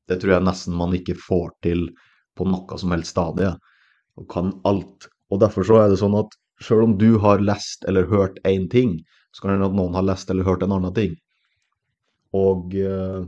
[0.08, 1.88] Det tror jeg nesten man ikke får til
[2.36, 3.54] på noe som helst stadie.
[4.20, 5.08] Og kan alt.
[5.32, 8.68] Og derfor så er det sånn at selv om du har lest eller hørt én
[8.70, 8.98] ting,
[9.34, 11.16] så kan det hende at noen har lest eller hørt en annen ting.
[12.34, 13.24] Og, eh,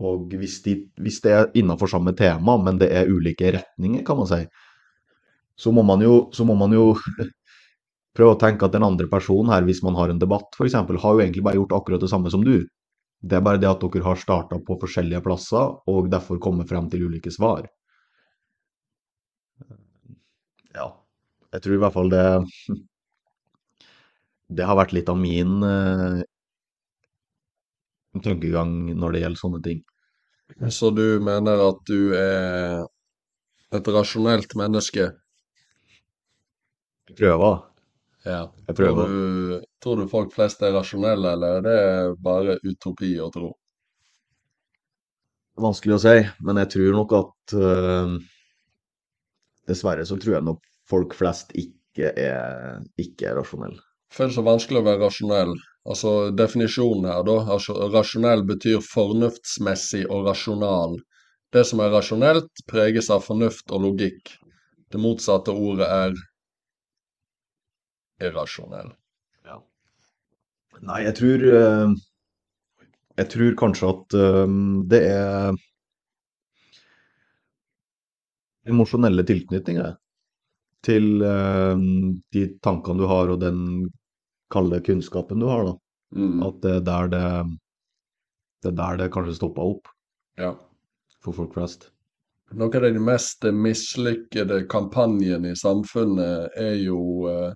[0.00, 4.20] og hvis, de, hvis det er innenfor samme tema, men det er ulike retninger, kan
[4.20, 4.40] man si,
[5.56, 6.94] så må man jo, så må man jo
[8.16, 11.14] prøve å tenke at den andre personen her, hvis man har en debatt f.eks., har
[11.16, 12.58] jo egentlig bare gjort akkurat det samme som du.
[13.20, 16.88] Det er bare det at dere har starta på forskjellige plasser, og derfor kommet frem
[16.92, 17.66] til ulike svar.
[20.76, 20.90] Ja,
[21.54, 22.24] jeg tror i hvert fall det
[24.58, 26.20] Det har vært litt av min eh,
[28.22, 29.80] tankegang når det gjelder sånne ting.
[30.70, 32.84] Så du mener at du er
[33.74, 35.08] et rasjonelt menneske?
[37.18, 37.75] Prøver.
[38.26, 38.42] Ja.
[38.66, 39.06] Jeg prøver.
[39.06, 41.78] Tror du, Tror du folk flest er rasjonelle, eller er det
[42.22, 43.52] bare utopi å tro?
[45.62, 48.16] Vanskelig å si, men jeg tror nok at uh,
[49.66, 53.80] Dessverre så tror jeg nok folk flest ikke er, ikke er rasjonelle.
[54.12, 55.54] Føles så vanskelig å være rasjonell.
[55.86, 57.38] Altså definisjonen her, da.
[57.56, 60.98] Altså, rasjonell betyr fornuftsmessig og rasjonal.
[61.54, 64.34] Det som er rasjonelt, preges av fornuft og logikk.
[64.92, 66.16] Det motsatte ordet er
[68.22, 68.92] irrasjonell.
[69.46, 69.60] Ja.
[70.86, 71.94] Nei, jeg tror eh,
[73.16, 74.56] Jeg tror kanskje at eh,
[74.92, 75.56] det er
[78.66, 79.94] emosjonelle tilknytninger
[80.86, 81.84] til eh,
[82.34, 83.60] de tankene du har og den
[84.52, 85.74] kalde kunnskapen du har, da.
[86.16, 86.42] Mm.
[86.46, 87.24] At det er der det,
[88.62, 89.90] det er der det kanskje stoppa opp
[90.38, 90.52] Ja.
[91.24, 91.90] for folk flest.
[92.54, 97.54] Noen av de mest mislykkede kampanjene i samfunnet er jo eh, eh,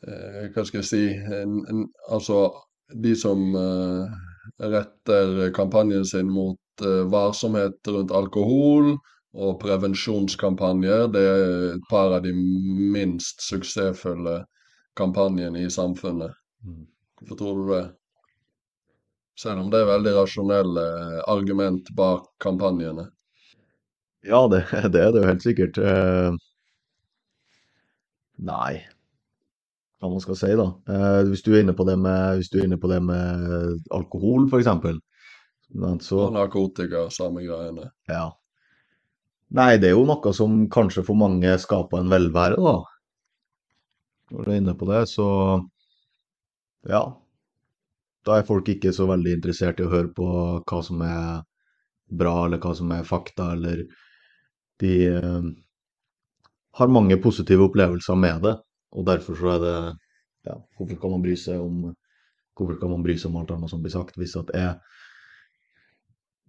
[0.00, 2.48] Hva skal jeg si en, en, Altså,
[3.04, 4.14] de som eh,
[4.72, 8.94] retter kampanjen sin mot eh, varsomhet rundt alkohol
[9.30, 14.40] og prevensjonskampanjer, det er et par av de minst suksessfulle
[14.98, 16.34] kampanjene i samfunnet.
[16.66, 16.86] Mm.
[17.20, 17.84] Hvorfor tror du det?
[19.40, 23.06] Selv om det er veldig rasjonelle eh, argument bak kampanjene.
[24.26, 25.78] Ja, det, det er det jo helt sikkert.
[25.78, 26.34] Eh,
[28.50, 28.80] nei,
[30.00, 30.66] hva man skal si da.
[30.88, 33.80] Eh, hvis du er inne på det med, hvis du er inne på det med
[33.96, 35.00] alkohol, eksempel.
[36.02, 37.90] Så, Og narkotika, samme greiene.
[38.08, 38.30] ja.
[39.50, 42.74] Nei, det er jo noe som kanskje for mange skaper en velvære, da.
[44.30, 45.26] Når du er inne på det, så
[46.86, 47.00] ja.
[48.26, 50.28] Da er folk ikke så veldig interessert i å høre på
[50.62, 51.42] hva som er
[52.10, 53.82] bra, eller hva som er fakta, eller
[54.82, 55.50] de eh,
[56.78, 58.54] har mange positive opplevelser med det.
[58.96, 59.74] Og derfor så er det
[60.48, 61.90] Ja, hvorfor skal man bry seg om
[62.56, 64.74] Hvorfor skal man bry seg om alt annet som blir sagt, hvis at jeg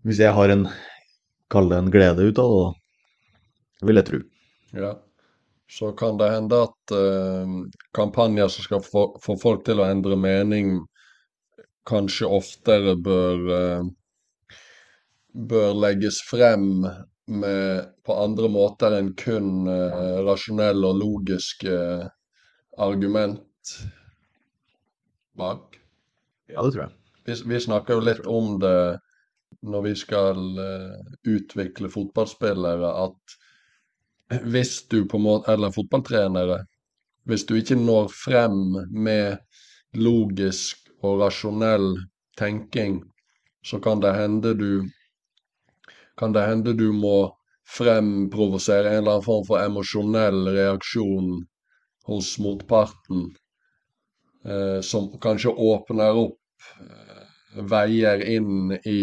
[0.07, 0.67] Hvis jeg har en
[1.51, 3.87] Kall det en glede ut av det, da.
[3.87, 4.19] Vil jeg tro.
[4.77, 4.91] Ja.
[5.67, 7.55] Så kan det hende at eh,
[7.97, 10.77] kampanjer som skal få, få folk til å endre mening,
[11.87, 13.89] kanskje oftere bør eh,
[15.33, 16.83] bør legges frem
[17.27, 21.77] med, på andre måter enn kun eh, rasjonelle og logiske
[22.77, 23.75] argument
[25.37, 25.79] bak.
[26.47, 26.91] Ja, det tror jeg.
[27.25, 28.99] Vi, vi snakker jo litt om det
[29.61, 33.37] når vi skal eh, utvikle fotballspillere, at
[34.39, 36.65] hvis du på en måte Eller fotballtrenere.
[37.27, 39.37] Hvis du ikke når frem med
[39.93, 41.93] logisk og rasjonell
[42.37, 43.01] tenking,
[43.65, 44.87] så kan det hende du
[46.17, 47.35] kan det hende du må
[47.77, 51.29] fremprovosere en eller annen form for emosjonell reaksjon
[52.11, 53.31] hos motparten,
[54.45, 57.25] eh, som kanskje åpner opp eh,
[57.71, 59.01] veier inn i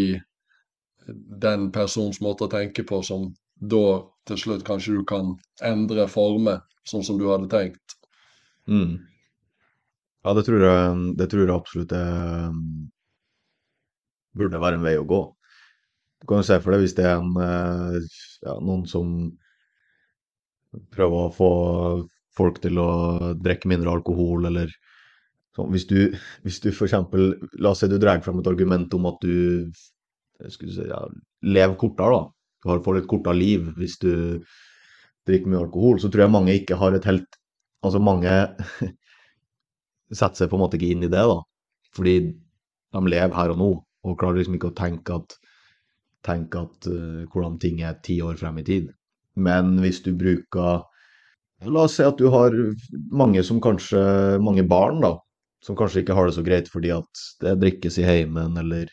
[1.43, 6.61] den persons måte å tenke på, som da til slutt kanskje du kan endre former,
[6.89, 7.97] sånn som du hadde tenkt.
[8.69, 8.99] Mm.
[10.25, 12.05] Ja, det tror jeg, det tror jeg absolutt det
[12.53, 12.89] um,
[14.37, 15.23] burde være en vei å gå.
[16.21, 19.13] Du kan jo se for deg hvis det er en, eh, ja, noen som
[20.93, 21.51] prøver å få
[22.39, 22.91] folk til å
[23.39, 24.73] drikke mindre alkohol, eller
[25.57, 25.71] sånn.
[25.75, 25.99] Hvis du,
[26.47, 29.69] hvis du for eksempel, la oss si du drar frem et argument om at du
[30.55, 31.03] skulle si, ja,
[31.43, 32.25] lever kortere, da.
[32.63, 34.13] Du har får et kortere liv hvis du
[35.29, 37.29] drikker mye alkohol, så tror jeg mange ikke har et helt
[37.87, 38.27] Altså mange
[40.19, 41.37] setter seg på en måte ikke inn i det, da.
[41.95, 43.69] Fordi de lever her og nå,
[44.03, 45.37] og klarer liksom ikke å tenke at,
[46.27, 48.89] tenke at uh, hvordan ting er ti år frem i tid.
[49.39, 50.88] Men hvis du bruker
[51.67, 52.55] La oss si at du har
[53.11, 54.01] mange som kanskje
[54.45, 55.17] Mange barn, da.
[55.65, 58.87] Som kanskje ikke har det så greit fordi at det drikkes i heimen, eller,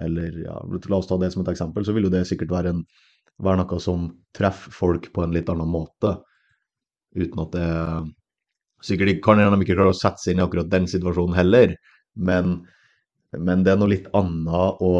[0.00, 2.72] eller ja, La oss ta det som et eksempel, så vil jo det sikkert være,
[2.72, 2.84] en,
[3.44, 6.16] være noe som treffer folk på en litt annen måte.
[7.16, 7.68] Uten at det
[8.78, 11.72] Sikkert ikke- kan de ikke klare å sette seg inn i akkurat den situasjonen heller,
[12.14, 12.60] men,
[13.34, 14.92] men det er noe litt annet å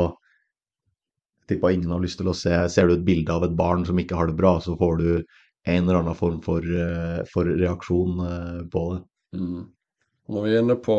[1.49, 3.97] tipper ingen har lyst til å se Ser du et bilde av et barn som
[4.03, 5.23] ikke har det bra, så får du
[5.69, 9.03] en eller annen form for, eh, for reaksjon eh, på det.
[9.39, 9.67] Mm.
[10.29, 10.97] Når vi er inne på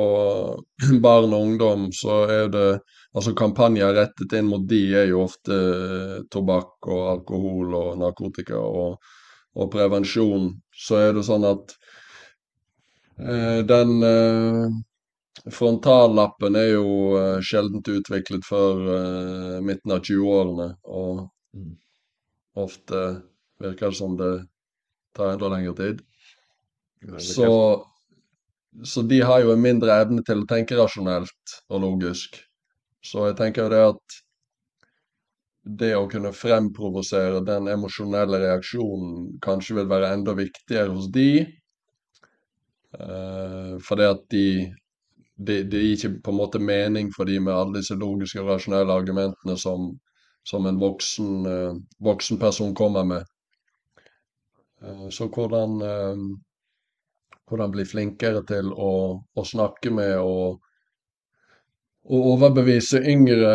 [1.06, 2.70] barn og ungdom, så er det
[3.18, 8.60] Altså kampanjer rettet inn mot de er jo ofte eh, tobakk og alkohol og narkotika
[8.62, 9.00] og,
[9.58, 10.52] og prevensjon.
[10.70, 11.74] Så er det sånn at
[13.18, 14.78] eh, den eh,
[15.58, 21.78] frontallappen er jo eh, sjeldent utviklet før eh, midten av 20-årene, og Mm.
[22.54, 23.22] ofte
[23.60, 24.34] virker det som det
[25.20, 26.04] tar enda lengre tid.
[27.20, 27.52] Så
[28.84, 32.38] så de har jo en mindre evne til å tenke rasjonelt og logisk.
[33.02, 34.18] Så jeg tenker jo det at
[35.80, 41.32] det å kunne fremprovosere den emosjonelle reaksjonen kanskje vil være enda viktigere hos de.
[42.92, 44.46] for fordi at de
[45.40, 48.50] det, det gir ikke på en måte mening for de med alle disse logiske og
[48.50, 49.94] rasjonelle argumentene som,
[50.44, 53.24] som en voksen, uh, voksen, person kommer med.
[54.84, 56.24] Eh, så hvordan, eh,
[57.50, 60.60] hvordan bli flinkere til å, å snakke med og,
[62.10, 63.54] og overbevise yngre,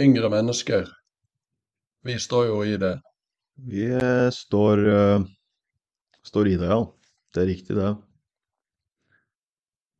[0.00, 0.88] yngre mennesker.
[2.06, 2.94] Vi står jo i det.
[3.68, 3.88] Vi
[4.32, 5.24] står, uh,
[6.24, 6.82] står i det, ja.
[7.34, 7.88] Det er riktig, det.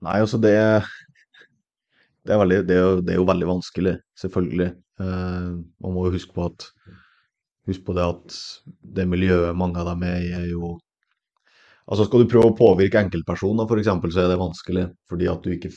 [0.07, 0.55] Nei, altså det
[2.29, 4.69] det er, veldig, det, er, det er, jo veldig vanskelig, selvfølgelig.
[5.01, 6.67] Eh, man må jo huske på at
[7.69, 8.37] Husk på det at
[8.97, 10.77] det miljøet mange av dem er i, er jo
[11.89, 14.83] Altså Skal du prøve å påvirke enkeltpersoner, f.eks., så er det vanskelig.
[15.09, 15.71] Fordi at du ikke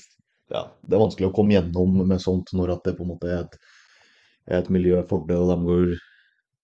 [0.51, 3.29] Ja, det er vanskelig å komme gjennom med sånt når at det på en måte
[3.31, 3.53] er et,
[4.51, 5.93] er et miljø for det, og de går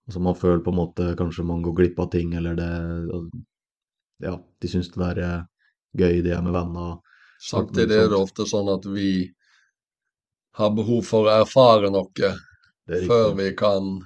[0.08, 2.72] Altså Man føler på en måte kanskje man går glipp av ting, eller det
[4.24, 5.40] Ja, de syns det der er
[5.98, 6.98] gøy, de er med venner.
[7.44, 9.28] Samtidig er det ofte sånn at vi
[10.58, 12.32] har behov for å erfare noe
[12.88, 13.98] før vi kan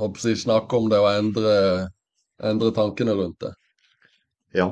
[0.00, 1.56] håper jeg, snakke om det og endre,
[2.50, 3.52] endre tankene rundt det.
[4.56, 4.70] Ja.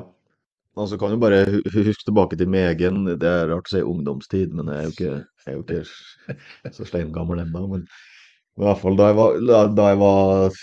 [0.79, 4.53] Altså kan jo bare huske tilbake til min egen Det er rart å si ungdomstid,
[4.55, 7.65] men jeg er jo ikke, jeg er jo ikke så steingammel ennå.
[7.73, 9.39] Men i hvert fall da jeg var,
[9.75, 10.59] da jeg var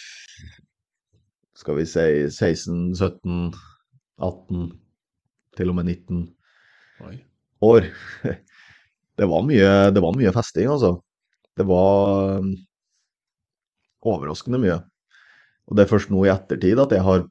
[1.57, 3.53] skal vi si 16, 17,
[4.23, 4.67] 18,
[5.57, 6.25] til og med 19
[7.09, 7.17] Oi.
[7.65, 7.89] år.
[9.17, 10.91] Det var mye, det var mye festing, altså.
[11.57, 12.43] Det var
[14.07, 14.79] overraskende mye.
[15.67, 17.27] Og det er først nå i ettertid at jeg har,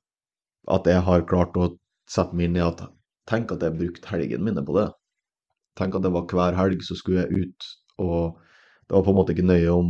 [0.75, 1.71] at jeg har klart å
[2.11, 2.85] sette meg inn i at
[3.25, 4.89] Tenk at jeg brukte helgene mine på det.
[5.79, 8.35] Tenk at det var hver helg så skulle jeg ut, og
[8.85, 9.87] det var på en måte ikke nøye om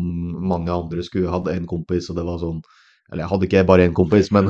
[0.47, 2.61] mange andre skulle hadde en kompis, og det var sånn
[3.11, 4.47] Eller jeg hadde ikke bare én kompis, men,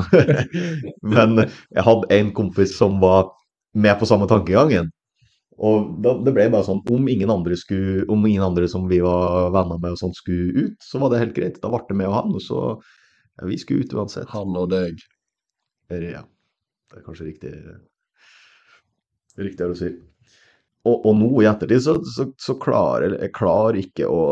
[1.14, 3.26] men jeg hadde en kompis som var
[3.76, 4.88] med på samme tankegangen.
[5.56, 8.98] Og da, det ble bare sånn om ingen, andre skulle, om ingen andre som vi
[9.04, 11.60] var venner med og sånt skulle ut, så var det helt greit.
[11.62, 12.62] Da ble det med og han, og så
[13.36, 14.28] ja, Vi skulle ut uansett.
[14.32, 15.00] Han og deg.
[15.92, 16.24] Ja.
[16.86, 17.52] Det er kanskje riktig
[19.36, 19.90] riktigere å si.
[20.86, 24.22] Og, og nå i ettertid så, så, så klarer jeg klarer ikke å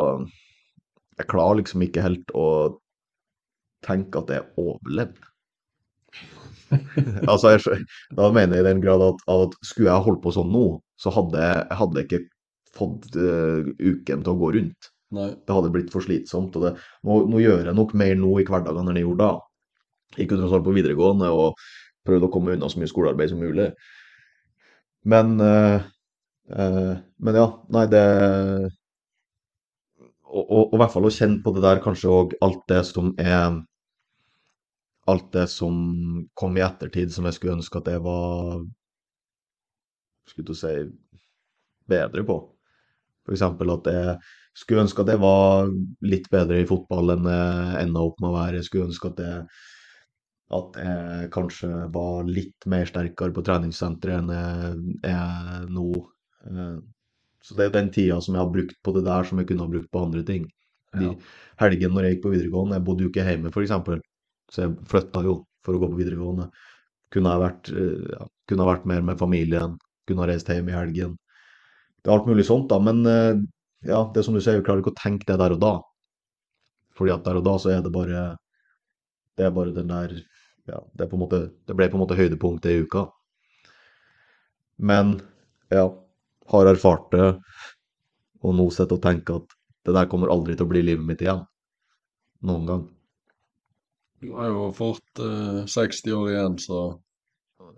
[1.19, 2.47] Jeg klarer liksom ikke helt å
[3.85, 5.29] tenke at jeg overlevde.
[7.31, 7.85] altså, jeg,
[8.17, 10.65] da mener jeg i den grad at, at, skulle jeg holdt på sånn nå,
[11.01, 12.23] så hadde jeg ikke
[12.75, 14.91] fått uh, uken til å gå rundt.
[15.15, 15.31] Nei.
[15.47, 16.57] Det hadde blitt for slitsomt.
[16.59, 16.75] og det,
[17.07, 19.35] nå, nå, gjør jeg nok mer nå i hverdagen enn jeg gjorde da.
[20.19, 21.61] Jeg kunne tross alt på videregående og
[22.07, 23.71] prøvde å komme unna så mye skolearbeid som mulig.
[25.11, 25.85] Men uh,
[26.51, 28.05] uh, Men ja, nei, det
[30.35, 32.81] og, og, og, i hvert fall å kjenne på det der kanskje òg alt det
[32.89, 33.61] som er
[35.07, 35.75] alt det som
[36.35, 38.65] kom i ettertid som jeg skulle ønske at jeg var
[40.29, 40.73] skulle du si
[41.91, 42.39] bedre på.
[43.25, 43.43] F.eks.
[43.45, 44.17] at jeg
[44.55, 45.71] skulle ønske at jeg var
[46.07, 48.59] litt bedre i fotball enn jeg enda opp med å være.
[48.61, 49.45] Jeg skulle ønske at jeg,
[50.59, 55.89] at jeg kanskje var litt mer sterkere på treningssenteret enn jeg er nå.
[56.51, 56.77] Eh,
[57.45, 59.67] så det er den tida som jeg har brukt på det der, som jeg kunne
[59.67, 60.47] ha brukt på andre ting.
[60.95, 61.17] De ja.
[61.61, 63.75] helgene når jeg gikk på videregående, jeg bodde jo ikke hjemme f.eks.
[64.53, 66.47] Så jeg flytta jo for å gå på videregående.
[67.13, 69.75] Kunne ha vært, eh, ja, kunne ha vært mer med familien,
[70.11, 71.17] reist hjem i helgen.
[72.03, 72.79] Det er alt mulig sånt, da.
[72.79, 73.41] Men eh,
[73.89, 75.75] ja, det som du sier, vi klarer ikke å tenke det der og da.
[76.95, 78.37] Fordi at der og da så er det bare
[79.35, 80.13] Det er bare den der
[80.69, 83.09] Ja, det, er på en måte, det ble på en måte høydepunktet i uka.
[84.81, 85.19] Men
[85.69, 85.91] ja,
[86.49, 87.27] har erfart det,
[88.41, 89.53] og nå sitter og tenker at
[89.85, 91.45] det der kommer aldri til å bli livet mitt igjen.
[92.49, 92.89] Noen gang.
[94.25, 96.83] Du har jo fått uh, 60 år igjen, så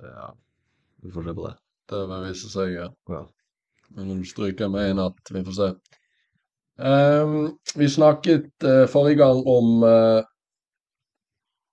[0.07, 0.31] Ja,
[1.03, 1.57] vi får se på det.
[1.91, 2.87] Det vil vise seg, ja.
[3.13, 3.23] ja.
[3.97, 5.69] Men du stryker med en natt, vi får se.
[6.79, 10.23] Um, vi snakket uh, forrige gang om uh,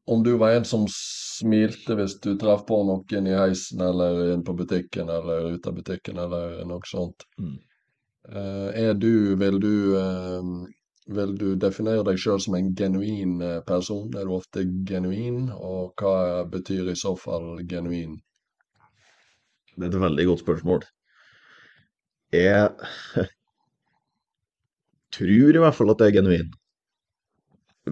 [0.05, 4.43] om du var en som smilte hvis du traff på noen i heisen eller inn
[4.47, 7.27] på butikken eller ut av butikken eller noe sånt.
[7.39, 7.57] Mm.
[8.29, 9.75] Uh, er du, vil du
[11.11, 14.07] vil du definere deg sjøl som en genuin person?
[14.15, 18.21] Er du ofte genuin, og hva betyr i så fall genuin?
[19.75, 20.83] Det er et veldig godt spørsmål.
[22.33, 22.69] Jeg
[25.13, 26.53] tror i hvert fall at det er genuin.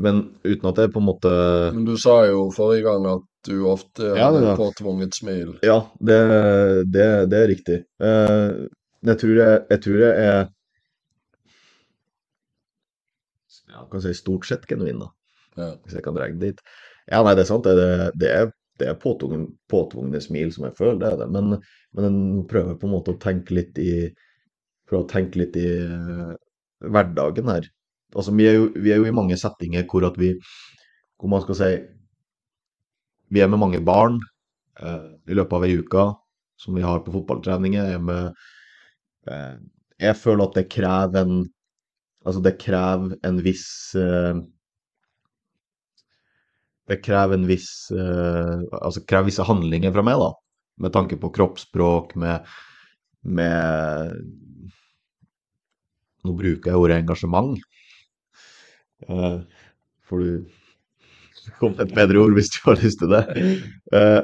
[0.01, 1.31] Men uten at jeg på en måte
[1.75, 5.57] Men du sa jo forrige gang at du ofte Ja, har det et påtvunget smil.
[5.65, 6.19] Ja, det,
[6.93, 7.77] det, det er riktig.
[7.99, 8.61] Eh,
[9.09, 10.41] jeg tror jeg, jeg tror jeg er
[13.71, 15.09] ja, kan si stort sett genuin, da.
[15.57, 15.69] Ja.
[15.83, 16.63] Hvis jeg kan dra det dit.
[17.09, 17.67] Ja, nei, det er sant.
[17.67, 21.27] Det, det, det er, det er påtvungne, påtvungne smil som jeg føler, det er det.
[21.35, 21.57] Men,
[21.97, 23.93] men en prøver på en måte å tenke litt i
[24.91, 26.33] Prøve å tenke litt i uh,
[26.83, 27.67] hverdagen her.
[28.11, 30.33] Altså, vi er jo, vi er jo i mange settinger hvor at vi
[31.15, 31.69] Hvor man skal si
[33.31, 34.17] Vi er med mange barn
[34.81, 36.09] uh, i løpet av ei uke
[36.59, 37.93] som vi har på fotballtreninger.
[37.93, 38.35] Jeg, med,
[39.31, 39.55] uh,
[40.01, 41.39] jeg føler at det krever en
[42.21, 44.35] Altså, det krever en viss eh,
[46.89, 50.31] Det krever en viss eh, Altså krever visse handlinger fra meg, da.
[50.81, 52.47] Med tanke på kroppsspråk, med,
[53.21, 54.15] med
[56.21, 57.57] Nå bruker jeg ordet engasjement.
[59.07, 59.37] Eh,
[60.05, 60.43] får du
[61.59, 63.23] komme med et bedre ord hvis du har lyst til det.
[63.97, 64.21] Eh,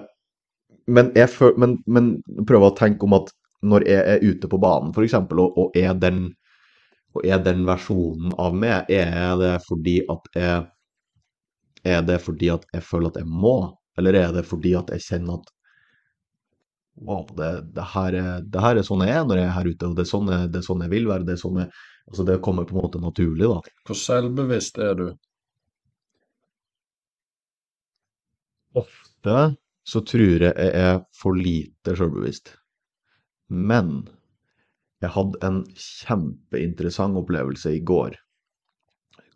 [0.87, 2.11] men, jeg føl, men, men
[2.47, 3.33] prøver å tenke om at
[3.65, 6.27] når jeg er ute på banen, f.eks., og, og er den
[7.17, 10.65] og er den versjonen av meg, er det fordi at jeg
[11.87, 13.57] Er det fordi at jeg føler at jeg må,
[13.97, 15.53] eller er det fordi at jeg kjenner at
[16.97, 19.67] Wow, det, det, her er, det her er sånn jeg er når jeg er her
[19.69, 21.27] ute, og det er sånn jeg, det er sånn jeg vil være.
[21.27, 21.67] Det, er sånn jeg,
[22.09, 23.75] altså det kommer på en måte naturlig, da.
[23.85, 25.03] Hvor selvbevisst er du?
[28.81, 29.35] Ofte
[29.87, 32.55] så tror jeg jeg er for lite selvbevisst.
[33.47, 33.93] Men
[35.05, 38.17] jeg hadde en kjempeinteressant opplevelse i går,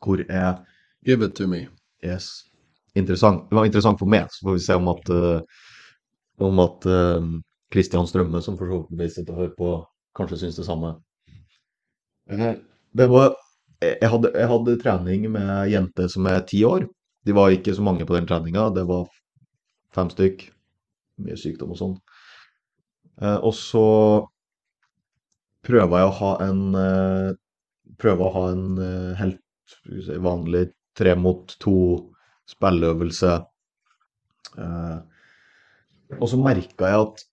[0.01, 0.65] hvor jeg
[1.03, 1.67] Give it to me.
[2.03, 2.29] Yes.
[2.95, 3.49] Interessant.
[3.49, 5.61] Det var interessant for meg, så får vi se om at eh,
[6.43, 7.27] om at eh,
[7.71, 9.71] Kristian Strømme, som forhåpentligvis sitter og hører på,
[10.17, 10.95] kanskje syns det samme.
[12.29, 12.55] Eh,
[12.97, 13.35] Det var
[13.81, 16.83] jeg hadde, jeg hadde trening med jente som er ti år.
[17.25, 19.07] De var ikke så mange på den treninga, det var
[19.95, 20.43] fem stykk.
[21.25, 21.95] Mye sykdom og sånn.
[23.21, 23.85] Eh, og så
[25.67, 27.29] prøver jeg å ha en eh,
[28.01, 30.63] Prøver å ha en eh, helt vanlig
[30.97, 31.75] tre mot to
[32.51, 33.35] spilleøvelse.
[34.59, 34.97] Eh,
[36.19, 37.27] og så merka jeg at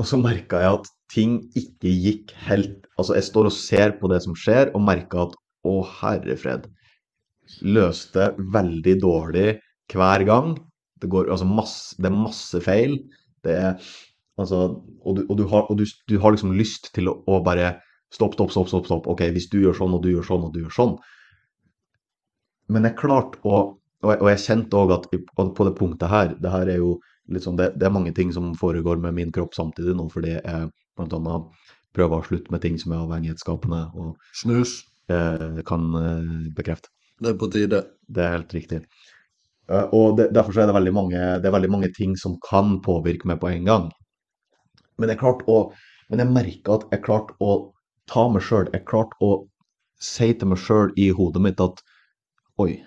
[0.00, 4.08] og så merka jeg at ting ikke gikk helt Altså, jeg står og ser på
[4.12, 5.36] det som skjer, og merker at
[5.66, 6.66] å, herre fred.
[7.64, 9.46] Løste veldig dårlig
[9.90, 10.52] hver gang.
[11.00, 12.98] Det går altså masse, det er masse feil.
[13.42, 13.88] Det er
[14.38, 14.60] altså
[15.02, 17.78] Og du, og du, har, og du, du har liksom lyst til å, å bare
[18.12, 18.84] Stopp, stopp, stopp, stopp.
[18.84, 19.06] stopp.
[19.08, 20.90] OK, hvis du gjør sånn, og du gjør sånn, og du gjør sånn.
[22.72, 23.62] Men jeg klarte å
[24.02, 25.04] Og jeg, og jeg kjente òg at
[25.38, 26.96] på det punktet her Det her er jo
[27.38, 30.70] sånn det, det er mange ting som foregår med min kropp samtidig nå, fordi jeg
[30.98, 31.46] annet
[31.94, 34.82] prøver å slutte med ting som er avhengighetsskapende, og Snus.
[35.12, 36.90] eh, kan eh, bekrefte.
[37.20, 37.82] Det er på tide.
[38.08, 38.80] Det er helt riktig.
[39.70, 42.38] Eh, og det, derfor så er det veldig mange, det er veldig mange ting som
[42.44, 43.88] kan påvirke meg på en gang.
[44.98, 45.72] Men jeg klarte å
[46.12, 47.52] Men jeg merka at jeg klarte å
[48.10, 48.66] ta meg sjøl.
[48.74, 49.46] Jeg klarte å
[49.96, 51.78] si til meg sjøl i hodet mitt at
[52.62, 52.78] Oi,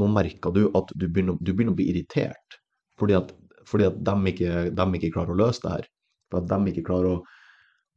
[0.00, 2.58] nå merker du at du begynner, du begynner å bli irritert.
[2.98, 3.32] Fordi at,
[3.68, 5.88] fordi at de, ikke, de ikke klarer å løse det her.
[6.30, 7.18] For at de ikke klarer å,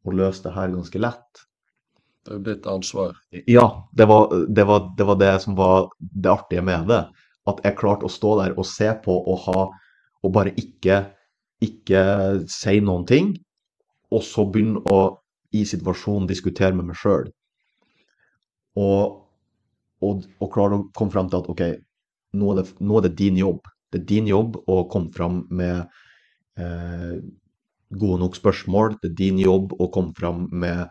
[0.07, 1.43] å løse det her ganske lett.
[2.27, 3.17] Det er jo ditt ansvar.
[3.47, 3.65] Ja,
[3.95, 7.03] det var, det var, det var det som var det artige med det.
[7.47, 9.67] At jeg klarte å stå der og se på og ha
[10.25, 10.95] Og bare ikke,
[11.63, 12.01] ikke
[12.51, 13.27] si noen ting.
[14.11, 14.97] Og så begynne å
[15.55, 17.29] i situasjonen diskutere med meg sjøl.
[18.81, 19.26] Og,
[20.05, 21.63] og, og klare å komme fram til at OK,
[22.37, 23.65] nå er, det, nå er det din jobb.
[23.91, 25.87] Det er din jobb å komme fram med
[26.59, 27.17] eh,
[27.97, 28.97] gode nok spørsmål.
[29.01, 30.87] Det er din jobb å komme fram med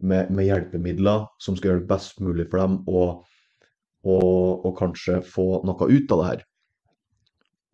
[0.00, 3.24] med, med hjelpemidler som skal gjøre det best mulig for dem, og,
[4.06, 6.44] og, og kanskje få noe ut av det her.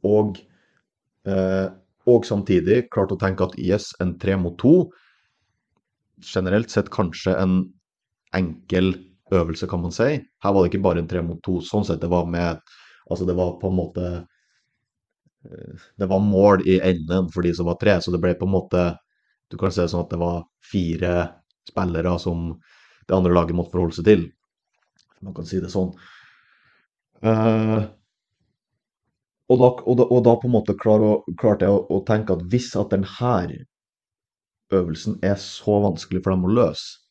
[0.07, 0.41] Og,
[1.31, 1.67] eh,
[2.07, 4.91] og samtidig klart å tenke at yes, en tre mot to,
[6.23, 7.59] generelt sett kanskje en
[8.37, 8.95] enkel
[9.35, 10.09] øvelse, kan man si.
[10.43, 12.61] Her var det ikke bare en tre mot to, sånn sett det var med
[13.07, 14.07] Altså det var på en måte
[15.47, 18.49] eh, Det var mål i enden for de som var tre, så det ble på
[18.49, 18.87] en måte
[19.51, 21.13] Du kan se sånn at det var fire
[21.67, 22.49] spillere som
[23.07, 24.23] det andre laget måtte forholde seg til.
[25.23, 25.93] Man kan si det sånn.
[27.23, 27.87] Uh,
[29.47, 32.43] og, da, og, da, og da på en måte klarte jeg å, å tenke at
[32.51, 33.61] hvis at denne
[34.75, 37.06] øvelsen er så vanskelig for dem å løse,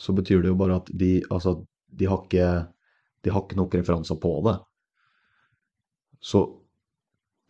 [0.00, 2.48] så betyr det jo bare at de, altså, de, har, ikke,
[3.24, 4.56] de har ikke nok referanser på det.
[6.22, 6.44] Så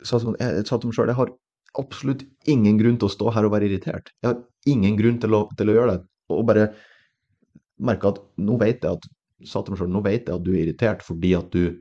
[0.03, 1.33] jeg sa til meg sjøl jeg har
[1.79, 4.11] absolutt ingen grunn til å stå her og være irritert.
[4.21, 6.05] Jeg har ingen grunn til å, til å gjøre det.
[6.33, 6.67] Og bare
[7.83, 9.07] merke at nå vet jeg at
[9.49, 11.79] sa til meg selv, nå vet jeg at du er irritert fordi at du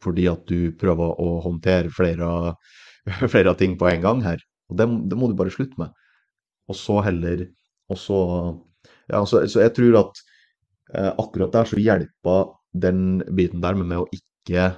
[0.00, 2.54] fordi at du prøver å håndtere flere,
[3.32, 4.40] flere ting på en gang her.
[4.72, 5.92] Og det, det må du bare slutte med.
[6.70, 7.48] Og så heller
[7.90, 8.16] Og så
[9.10, 10.22] Ja, så, så jeg tror at
[10.94, 14.70] eh, akkurat der så hjelper den biten der med, å ikke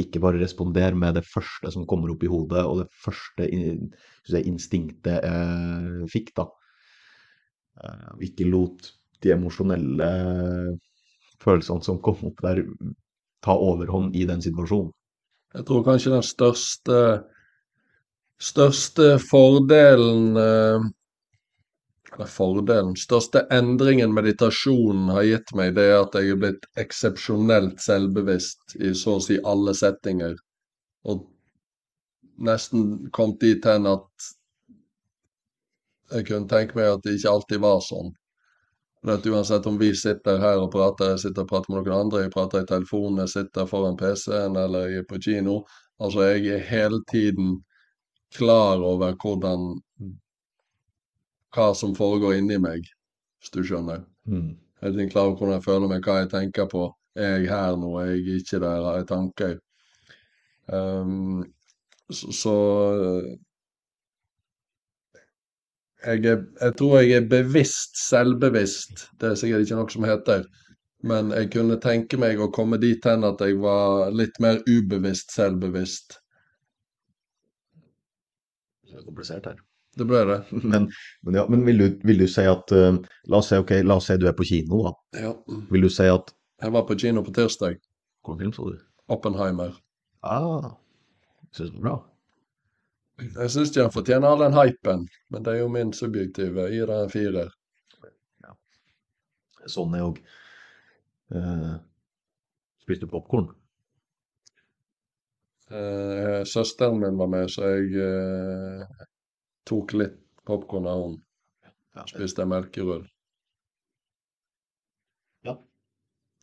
[0.00, 4.42] ikke bare respondere med det første som kommer opp i hodet, og det første jeg,
[4.42, 6.48] instinktet jeg fikk, da.
[7.78, 8.90] Eh, ikke lot
[9.22, 10.10] de emosjonelle
[11.44, 12.64] følelsene som kom opp der,
[13.44, 14.90] ta overhånd i den situasjonen.
[15.54, 16.98] Jeg tror kanskje den største
[18.42, 20.86] største fordelen eh,
[22.14, 27.82] Eller fordelen Største endringen meditasjonen har gitt meg, det er at jeg er blitt eksepsjonelt
[27.82, 30.36] selvbevisst i så å si alle settinger.
[31.10, 31.24] Og
[32.48, 34.28] nesten kommet dit hen at
[36.14, 38.12] jeg kunne tenke meg at det ikke alltid var sånn.
[39.10, 42.22] At uansett om vi sitter her og prater, jeg sitter og prater med noen andre,
[42.24, 45.58] jeg prater i telefonen, jeg sitter foran PC-en eller jeg er på kino.
[46.00, 47.58] Altså, jeg er hele tiden
[48.34, 49.74] klar over hvordan
[51.54, 52.86] hva som foregår inni meg,
[53.40, 54.04] hvis du skjønner.
[54.26, 54.54] Mm.
[54.82, 56.88] Hele tiden klar over hvordan jeg føler meg, hva jeg tenker på.
[57.14, 59.56] Er jeg her nå, er jeg ikke der, har jeg tanker?
[60.66, 61.44] Um,
[62.10, 62.54] så, så
[66.04, 69.06] jeg, er, jeg tror jeg er bevisst selvbevisst.
[69.20, 70.44] Det er sikkert ikke noe som heter.
[71.04, 75.34] Men jeg kunne tenke meg å komme dit hen at jeg var litt mer ubevisst
[75.36, 76.18] selvbevisst.
[78.88, 79.62] Det er komplisert her.
[79.94, 80.38] Det ble det.
[80.72, 80.88] Men,
[81.22, 82.96] men, ja, men vil, du, vil du si at uh,
[83.30, 84.94] la, oss si, okay, la oss si du er på kino, da.
[85.26, 85.34] Ja.
[85.70, 87.78] Vil du si at Jeg var på kino på tirsdag.
[88.24, 88.82] Hvilken film så du?
[89.12, 89.76] Oppenheimer.
[90.24, 90.74] Ah,
[91.52, 91.96] synes det var bra.
[93.22, 96.66] Jeg syns ikke han fortjener all den hypen, men det er jo min subjektive.
[96.72, 97.52] i den firer.
[98.42, 98.54] Ja.
[99.70, 100.18] Sånn er òg.
[101.34, 101.76] Uh,
[102.82, 103.52] spiste du popkorn?
[105.70, 109.04] Uh, søsteren min var med, så jeg eh,
[109.68, 111.20] tok litt popkorn av henne.
[111.94, 113.04] Ja, Spiste melkerull.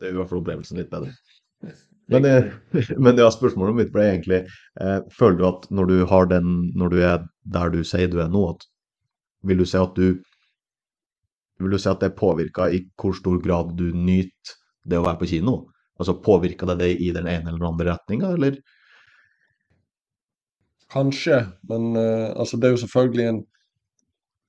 [0.02, 1.14] det gjør i hvert fall opplevelsen litt bedre.
[2.12, 2.26] Men,
[3.06, 6.90] men ja, spørsmålet mitt ble egentlig eh, Føler du at når du har den Når
[6.92, 7.22] du er
[7.56, 8.66] der du sier du er nå, at
[9.48, 10.18] vil du si at du
[11.62, 15.22] Vil du si at det påvirker i hvor stor grad du nyter det å være
[15.22, 15.56] på kino?
[16.02, 18.58] Altså påvirker det deg i den ene eller den andre retninga, eller?
[20.92, 23.42] Kanskje, men uh, altså det er jo selvfølgelig en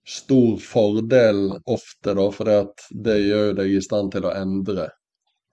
[0.08, 2.50] stor fordel ofte, da, for
[3.06, 4.88] det gjør deg i stand til å endre.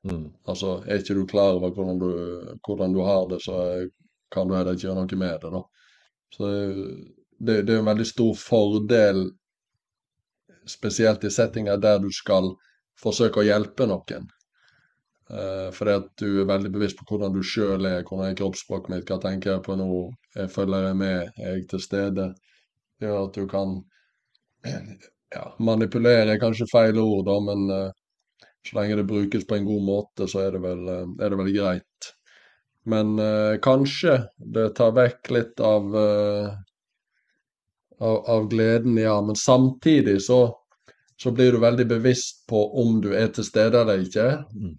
[0.10, 0.30] Mm.
[0.50, 2.10] Altså, er ikke du klar over hvordan du,
[2.66, 3.60] hvordan du har det, så
[4.34, 5.62] kan du heller ikke gjøre noe med det, da.
[6.34, 6.50] Så
[7.40, 9.28] det, det er en veldig stor fordel,
[10.70, 12.52] spesielt i settinger der du skal
[13.00, 14.28] forsøke å hjelpe noen.
[15.30, 18.90] Eh, fordi at du er veldig bevisst på hvordan du sjøl er, hvordan er kroppsspråket
[18.94, 19.90] mitt, hva tenker jeg på nå,
[20.34, 22.26] jeg følger jeg med, er jeg til stede?
[22.98, 23.76] Det gjør at du kan
[25.36, 29.70] ja, manipulere er kanskje feil ord, da, men uh, så lenge det brukes på en
[29.70, 32.10] god måte, så er det vel, uh, er det vel greit.
[32.90, 33.20] Men
[33.62, 34.14] kanskje
[34.56, 35.92] det tar vekk litt av,
[38.00, 39.20] av, av gleden, ja.
[39.22, 40.40] Men samtidig så,
[41.22, 44.26] så blir du veldig bevisst på om du er til stede eller ikke.
[44.56, 44.74] Mm.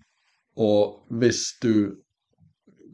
[0.59, 1.97] Og hvis du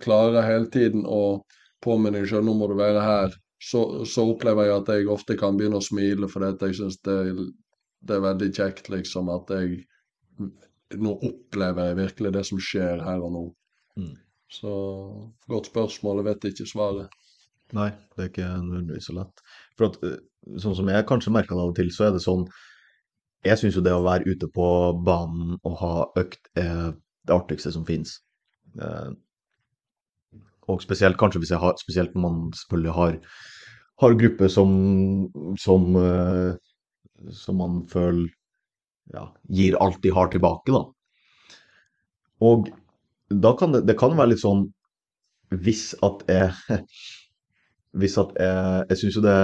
[0.03, 1.41] klarer hele tiden å
[1.85, 5.37] påminne deg sjøl nå må du være her, så, så opplever jeg at jeg ofte
[5.41, 7.17] kan begynne å smile fordi at jeg syns det,
[8.07, 9.81] det er veldig kjekt, liksom, at jeg
[10.95, 13.45] nå opplever jeg virkelig det som skjer her og nå.
[13.99, 14.13] Mm.
[14.53, 14.73] Så
[15.51, 17.17] godt spørsmål, jeg vet ikke svaret.
[17.75, 19.43] Nei, det er ikke nødvendigvis så lett.
[19.79, 20.21] For at, eh,
[20.63, 22.47] sånn som jeg kanskje merker det av og til, så er det sånn
[23.47, 24.65] Jeg syns jo det å være ute på
[25.07, 26.97] banen og ha økt er
[27.27, 28.18] det artigste som fins.
[28.81, 29.12] Eh,
[30.66, 33.18] og spesielt kanskje hvis jeg har Spesielt når man selvfølgelig har,
[34.03, 34.72] har grupper som
[35.62, 36.57] som, eh,
[37.33, 38.29] som man føler
[39.14, 40.83] ja, gir alt de har tilbake, da.
[42.43, 42.66] Og
[43.31, 44.66] da kan det, det kan være litt sånn
[45.51, 46.51] Hvis at jeg
[48.01, 49.37] Hvis at jeg Jeg syns jo det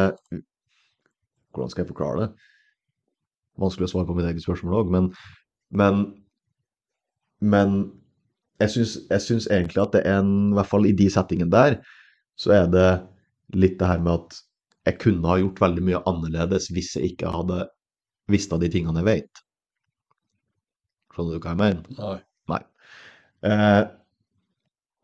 [1.52, 2.28] Hvordan skal jeg forklare det?
[3.62, 5.08] Vanskelig å svare på mitt eget spørsmål òg, men,
[5.76, 5.98] men
[7.42, 7.76] Men
[8.62, 11.52] jeg syns, jeg syns egentlig at det er en I hvert fall i de settingene
[11.52, 11.78] der,
[12.38, 12.88] så er det
[13.58, 14.40] litt det her med at
[14.88, 17.64] jeg kunne ha gjort veldig mye annerledes hvis jeg ikke hadde
[18.30, 19.42] visst av de tingene jeg vet.
[21.12, 22.22] Skjønner du hva jeg mener?
[22.50, 22.62] Nei.
[23.42, 23.82] Eh,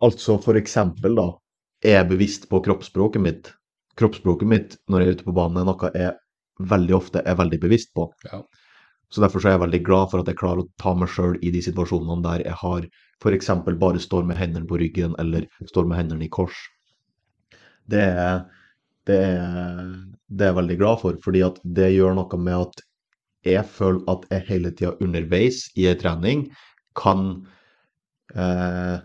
[0.07, 1.28] altså for eksempel da,
[1.84, 3.53] er jeg bevisst på kroppsspråket mitt.
[3.99, 6.14] Kroppsspråket mitt når jeg er ute på banen er noe jeg
[6.70, 8.09] veldig ofte er veldig bevisst på.
[8.26, 8.43] Ja.
[9.09, 11.39] Så derfor så er jeg veldig glad for at jeg klarer å ta meg sjøl
[11.41, 12.89] i de situasjonene der jeg har
[13.23, 13.51] f.eks.
[13.81, 16.59] bare står med hendene på ryggen eller står med hendene i kors.
[17.89, 18.43] Det er,
[19.09, 19.81] det er,
[20.29, 22.85] det er jeg veldig glad for, fordi at det gjør noe med at
[23.49, 26.45] jeg føler at jeg hele tida underveis i en trening
[26.99, 27.31] kan
[28.35, 28.99] eh,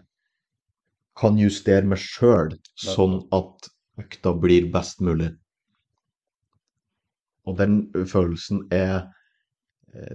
[1.19, 3.69] kan justere meg sjøl sånn at
[4.01, 5.29] økta blir best mulig.
[7.45, 9.05] Og den følelsen er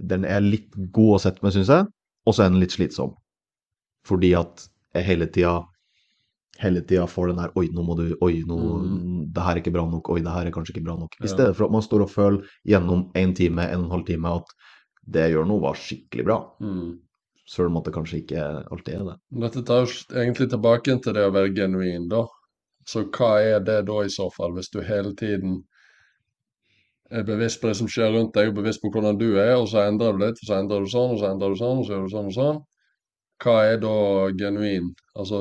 [0.03, 1.85] Den er litt god å sette med, syns jeg,
[2.27, 3.13] og så er den litt slitsom.
[4.07, 4.65] Fordi at
[4.95, 5.59] jeg hele tida
[6.59, 9.31] hele tida får den der Oi, nå må du Oi, nå Mm.
[9.33, 10.09] Det her er ikke bra nok.
[10.09, 11.13] Oi, det her er kanskje ikke bra nok.
[11.21, 11.27] I Ja.
[11.31, 14.25] stedet for at man står og føler gjennom en time, en og en halv time
[14.27, 14.43] at
[15.07, 16.51] det jeg gjør nå, var skikkelig bra.
[16.59, 16.99] Mm.
[17.47, 19.15] Selv om at det kanskje ikke alltid er det.
[19.41, 22.25] Dette tar jo egentlig tilbake til det å være genuin, da.
[22.85, 25.63] Så hva er det da i så fall, hvis du hele tiden
[27.09, 29.67] er bevisst på det som skjer rundt deg, og bevisst på hvordan du er, og
[29.71, 31.87] så endrer du litt, og så endrer du sånn, og så endrer du sånn, og
[31.87, 32.59] så gjør du sånn og sånn.
[33.39, 33.93] Hva er da
[34.35, 34.89] genuin?
[35.15, 35.39] Altså,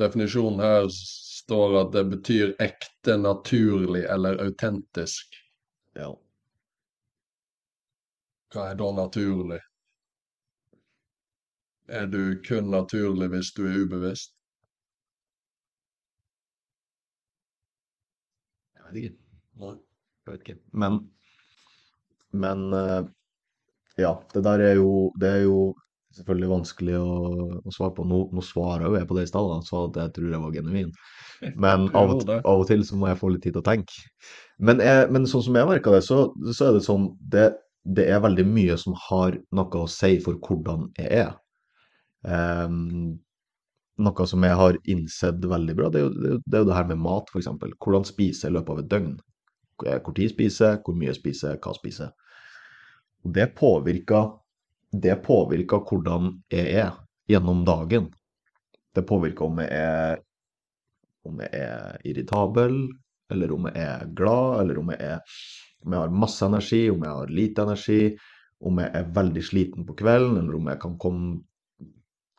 [0.00, 5.38] definisjonen her står at det betyr ekte, naturlig eller autentisk.
[5.96, 6.10] Ja.
[8.50, 9.60] Hva er da naturlig?
[11.90, 14.34] Er du kun naturlig hvis du er ubevisst?
[18.74, 19.16] Jeg vet ikke.
[19.62, 19.78] Nei.
[20.30, 20.60] Jeg vet ikke.
[20.78, 20.98] Men,
[22.38, 23.00] men eh,
[23.98, 25.62] ja, det der er jo, det er jo
[26.14, 27.14] selvfølgelig vanskelig å,
[27.66, 28.04] å svare på.
[28.06, 30.54] Nå, nå svarer jo jeg på det i stad, sa at jeg tror jeg var
[30.54, 30.92] genuin.
[31.58, 34.04] Men av og, av og til så må jeg få litt tid til å tenke.
[34.62, 37.48] Men, jeg, men sånn som jeg merka det, så, så er det sånn det,
[37.82, 41.34] det er veldig mye som har noe å si for hvordan jeg er.
[42.22, 43.18] Um,
[44.00, 46.78] noe som jeg har innsett veldig bra, det er jo det, er jo- det, er
[46.78, 47.50] her med mat, f.eks.
[47.82, 49.18] Hvordan spiser jeg i løpet av et døgn?
[49.80, 52.10] Hvor hvor tid spiser hvor mye spiser jeg, hva spiser?
[53.24, 54.32] Og det påvirker,
[54.92, 56.96] det påvirka hvordan jeg er
[57.30, 58.10] gjennom dagen.
[58.94, 60.20] Det påvirker om jeg er,
[61.24, 62.80] om jeg er irritabel,
[63.30, 65.20] eller om jeg er glad, eller om jeg, er,
[65.84, 68.00] om jeg har masse energi, om jeg har lite energi,
[68.60, 71.38] om jeg er veldig sliten på kvelden, eller om jeg kan komme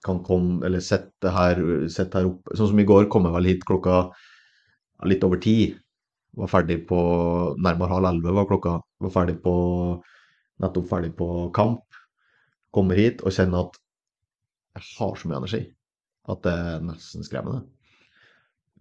[0.05, 1.59] kan komme, eller sette her,
[1.93, 3.97] sette her opp Sånn som i går kom jeg vel hit klokka
[5.05, 5.73] litt over ti.
[6.37, 6.99] Var ferdig på
[7.59, 8.77] nærmere halv elleve var klokka.
[9.03, 9.53] Var ferdig på,
[10.63, 11.83] nettopp ferdig på kamp.
[12.71, 13.79] Kommer hit og kjenner at
[14.77, 15.65] jeg har så mye energi
[16.31, 17.65] at det er nesten skremmende.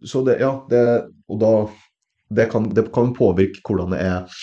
[0.06, 0.82] Så det, ja, det,
[1.28, 1.52] og da,
[2.36, 4.40] det kan, det kan påvirke hvordan det er,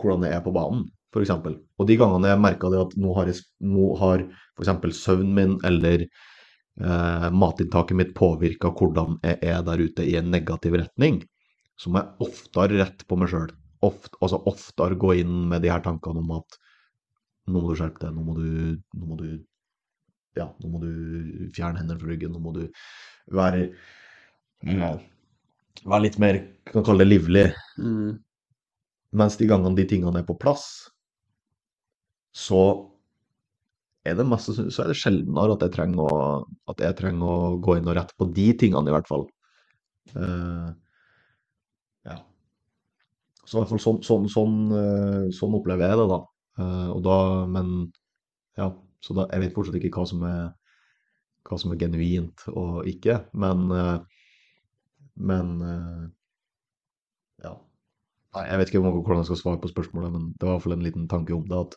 [0.00, 0.86] hvordan det er på banen,
[1.18, 1.58] eksempel.
[1.80, 4.22] Og de gangene jeg merka det at nå har, jeg, nå har
[4.60, 10.30] eksempel søvnen min eller eh, matinntaket mitt påvirka hvordan jeg er der ute i en
[10.32, 11.20] negativ retning,
[11.80, 13.52] så må jeg oftere rette på meg sjøl.
[13.86, 16.58] Oft, altså oftere gå inn med de her tankene om at
[17.48, 18.50] nå må du skjerpe deg, nå må du,
[19.00, 19.28] nå må du
[20.38, 20.90] ja, nå må du
[21.56, 22.66] fjerne hendene fra ryggen, nå må du
[23.34, 23.70] være
[24.68, 24.92] ja,
[25.86, 27.46] være litt mer, kan kalle det livlig.
[27.80, 28.20] Mm.
[29.16, 30.68] Mens de gangene de tingene er på plass,
[32.36, 32.60] så
[34.06, 36.20] er det mest, så er det sjeldnere at jeg trenger å,
[36.70, 39.26] at jeg trenger å gå inn og rette på de tingene, i hvert fall.
[40.12, 40.30] Ja.
[43.50, 46.18] Så i hvert fall sånn, sånn, sånn, eh, sånn opplever jeg det, da.
[46.62, 47.16] Eh, og da,
[47.50, 47.72] men
[48.60, 48.68] ja,
[49.02, 50.44] så da, jeg vet fortsatt ikke hva som er,
[51.48, 53.96] hva som er genuint og ikke, men, eh,
[55.30, 55.50] men
[57.44, 57.52] ja.
[58.36, 60.66] Nei, jeg vet ikke hvordan jeg skal svare på spørsmålet, men det var i hvert
[60.68, 61.58] fall en liten tanke om det.
[61.58, 61.72] At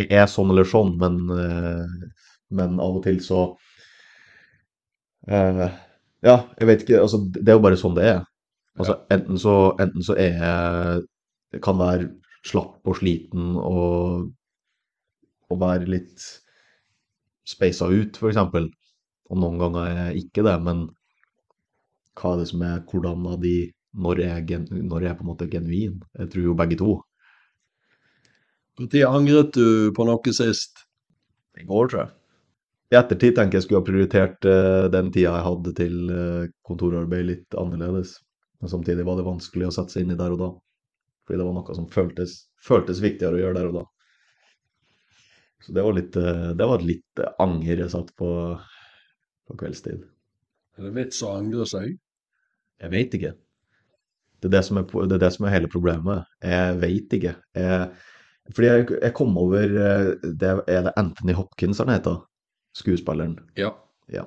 [0.00, 1.18] jeg er sånn eller sånn, men,
[2.56, 3.42] men av og til så
[5.28, 5.68] eh,
[6.26, 7.00] Ja, jeg vet ikke.
[7.00, 8.20] Altså, det er jo bare sånn det er.
[8.80, 10.36] Altså, enten så, enten så er
[11.50, 12.10] jeg kan være
[12.46, 14.30] slapp og sliten og,
[15.50, 16.24] og være litt
[17.48, 18.70] speisa ut, for eksempel.
[19.30, 20.86] Og noen ganger er jeg ikke det, men
[22.18, 23.56] hva er det som er hvordan av de
[24.00, 25.98] når jeg, er gen, når jeg er på en måte genuin?
[26.18, 26.94] Jeg tror jo begge to.
[28.80, 30.86] Når angret du på noe sist?
[31.58, 32.12] I går, tror jeg.
[32.90, 37.26] I ettertid tenker jeg skulle ha prioritert eh, den tida jeg hadde til eh, kontorarbeid
[37.28, 38.16] litt annerledes.
[38.60, 40.50] Men samtidig var det vanskelig å sette seg inn i der og da.
[41.26, 42.36] Fordi det var noe som føltes,
[42.66, 43.84] føltes viktigere å gjøre der og da.
[45.60, 48.30] Så det var litt, eh, det var litt eh, anger jeg satt på,
[49.48, 50.04] på kveldstid.
[50.78, 51.98] Er det vits å angre seg?
[52.80, 53.34] Jeg vet ikke.
[54.40, 56.24] Det er det som er, det er, det som er hele problemet.
[56.40, 57.34] Jeg vet ikke.
[57.56, 57.90] Jeg,
[58.56, 62.22] fordi jeg, jeg kom over eh, det Er det Anthony Hopkins han heter?
[62.76, 63.36] Skuespilleren.
[63.58, 63.74] Ja.
[64.10, 64.24] Ja.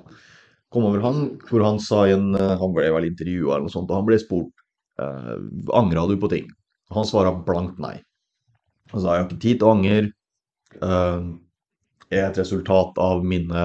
[0.74, 3.74] Kom over han, hvor han sa i en eh, Han ble vel intervjua eller noe
[3.74, 4.64] sånt, og han ble spurt
[4.98, 5.36] eh,
[5.78, 6.48] angra du på ting.
[6.94, 7.96] Han svara blankt nei.
[8.92, 10.02] Han sa jeg har ikke tid til å angre.
[10.74, 11.38] Uh,
[12.10, 13.62] er et resultat av mine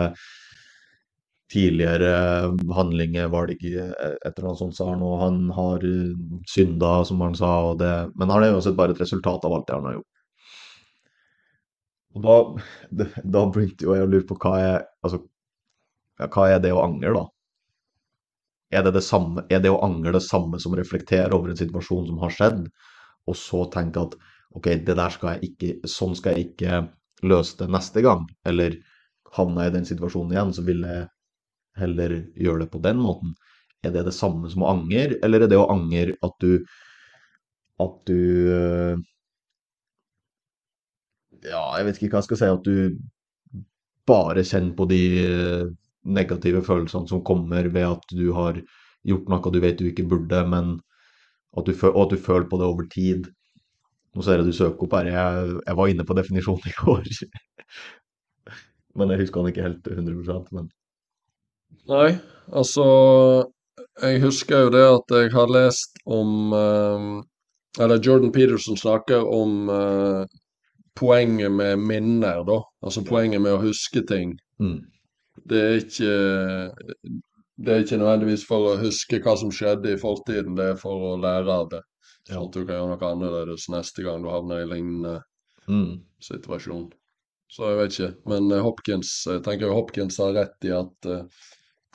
[1.49, 2.11] tidligere
[2.77, 5.01] handlinger, valg, et eller annet sånt, sa han.
[5.05, 5.85] Og han har
[6.49, 9.67] synda, som han sa, og det Men han er uansett bare et resultat av alt
[9.67, 10.19] det han har gjort.
[12.15, 12.37] Og da,
[13.35, 15.23] da begynte jo jeg å lure på hva jeg Altså,
[16.27, 17.25] hva er det å angre, da?
[18.69, 21.57] Er det, det, samme, er det å angre det samme som reflekterer reflektere over en
[21.57, 22.65] situasjon som har skjedd,
[23.29, 24.17] og så tenke at
[24.57, 26.81] OK, det der skal jeg ikke, sånn skal jeg ikke
[27.29, 28.27] løse det neste gang?
[28.45, 28.77] Eller
[29.35, 31.07] havner jeg i den situasjonen igjen, så vil jeg
[31.79, 33.33] heller gjøre det på den måten.
[33.85, 36.59] Er det det samme som å angre, eller er det å angre at du
[37.79, 38.97] at du eh,
[41.47, 42.47] Ja, jeg vet ikke hva jeg skal si.
[42.51, 42.97] At du
[44.09, 45.03] bare kjenner på de
[46.09, 48.59] negative følelsene som kommer ved at du har
[49.07, 50.79] gjort noe du vet du ikke burde, men
[51.57, 53.29] at du, og at du føler på det over tid.
[54.15, 55.09] Nå ser jeg du søker opp her.
[55.13, 57.07] Jeg, jeg var inne på definisjonen i går.
[58.99, 60.69] men jeg husker han ikke helt 100% men
[61.89, 62.17] Nei,
[62.51, 62.85] altså
[64.01, 67.05] Jeg husker jo det at jeg har lest om eh,
[67.79, 70.23] Eller Jordan Peterson snakker om eh,
[70.99, 72.57] poenget med minner, da.
[72.83, 74.33] Altså poenget med å huske ting.
[74.59, 74.81] mm.
[75.45, 76.13] Det er ikke
[77.59, 81.09] det er ikke nødvendigvis for å huske hva som skjedde i fortiden, det er for
[81.09, 81.81] å lære av det.
[82.29, 85.19] Sånn at du kan gjøre noe annerledes neste gang du havner i lignende
[85.69, 86.01] Mm.
[86.25, 86.87] situasjon.
[87.49, 88.09] Så jeg vet ikke.
[88.29, 91.43] Men eh, Hopkins, jeg tenker jo Hopkins har rett i at uh,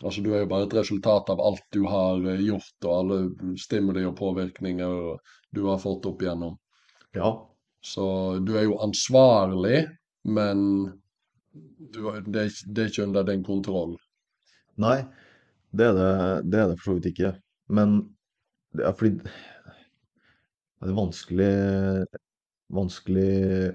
[0.03, 3.57] altså du er jo bare et resultat av alt du har eh, gjort, og alle
[3.61, 4.95] stimuli og påvirkninger
[5.55, 6.57] du har fått opp igjennom.
[7.15, 7.35] Ja.
[7.85, 8.07] Så
[8.47, 9.85] du er jo ansvarlig,
[10.25, 10.65] men
[11.55, 13.95] du, det, er, det er ikke under din kontroll.
[14.83, 14.99] Nei,
[15.75, 16.11] det er det,
[16.51, 17.33] det er det for så vidt ikke.
[17.75, 17.97] Men
[18.75, 19.13] det er fordi
[20.85, 21.53] det er vanskelig,
[22.75, 23.31] vanskelig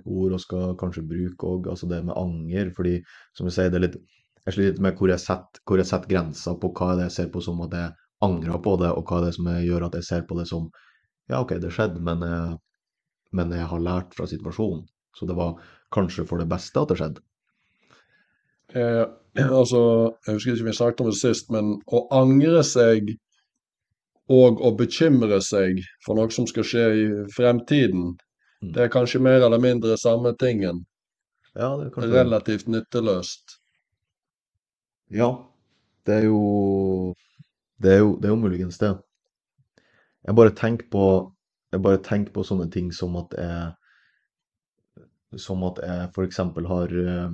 [0.05, 2.73] ord å skal kanskje bruke òg, altså det med anger.
[2.75, 2.97] Fordi
[3.37, 3.99] som du sier, det er litt
[4.47, 7.07] Jeg sliter litt med hvor jeg setter, hvor jeg setter grensa på hva er det
[7.09, 7.89] jeg ser på som at jeg
[8.25, 10.47] angrer på det, og hva er det som jeg gjør at jeg ser på det
[10.49, 10.69] som
[11.29, 12.55] Ja, OK, det skjedde, men jeg,
[13.37, 14.87] men jeg har lært fra situasjonen.
[15.13, 15.59] Så det var
[15.93, 17.21] kanskje for det beste at det skjedde.
[18.75, 19.05] Eh,
[19.49, 19.81] altså,
[20.27, 23.13] jeg husker ikke vi snakket om det sist, men å angre seg
[24.29, 28.17] og å bekymre seg for noe som skal skje i fremtiden,
[28.61, 28.73] Mm.
[28.73, 30.85] det er kanskje mer eller mindre samme tingen.
[31.55, 33.53] Ja, det er kanskje Relativt nytteløst.
[35.09, 35.29] Ja,
[36.05, 37.15] det er jo
[37.81, 38.97] Det er jo, det er jo muligens det.
[40.27, 41.33] Jeg bare tenker på
[41.71, 43.73] Jeg bare tenker på sånne ting som at jeg
[45.39, 47.31] Som at jeg eksempel har eh,